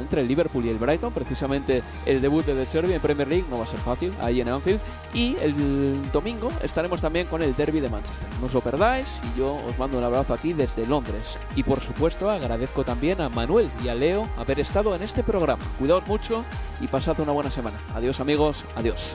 [0.00, 3.44] entre el Liverpool y el Brighton, precisamente el debut de De Cherby en Premier League,
[3.50, 4.80] no va a ser fácil, ahí en Anfield.
[5.14, 8.28] Y el domingo estaremos también con el Derby de Manchester.
[8.40, 11.38] No os lo perdáis y yo os mando un abrazo aquí desde Londres.
[11.56, 15.64] Y por supuesto agradezco también a Manuel y a Leo haber estado en este programa.
[15.78, 16.44] Cuidaos mucho
[16.80, 17.78] y pasad una buena semana.
[17.94, 19.14] Adiós amigos, adiós.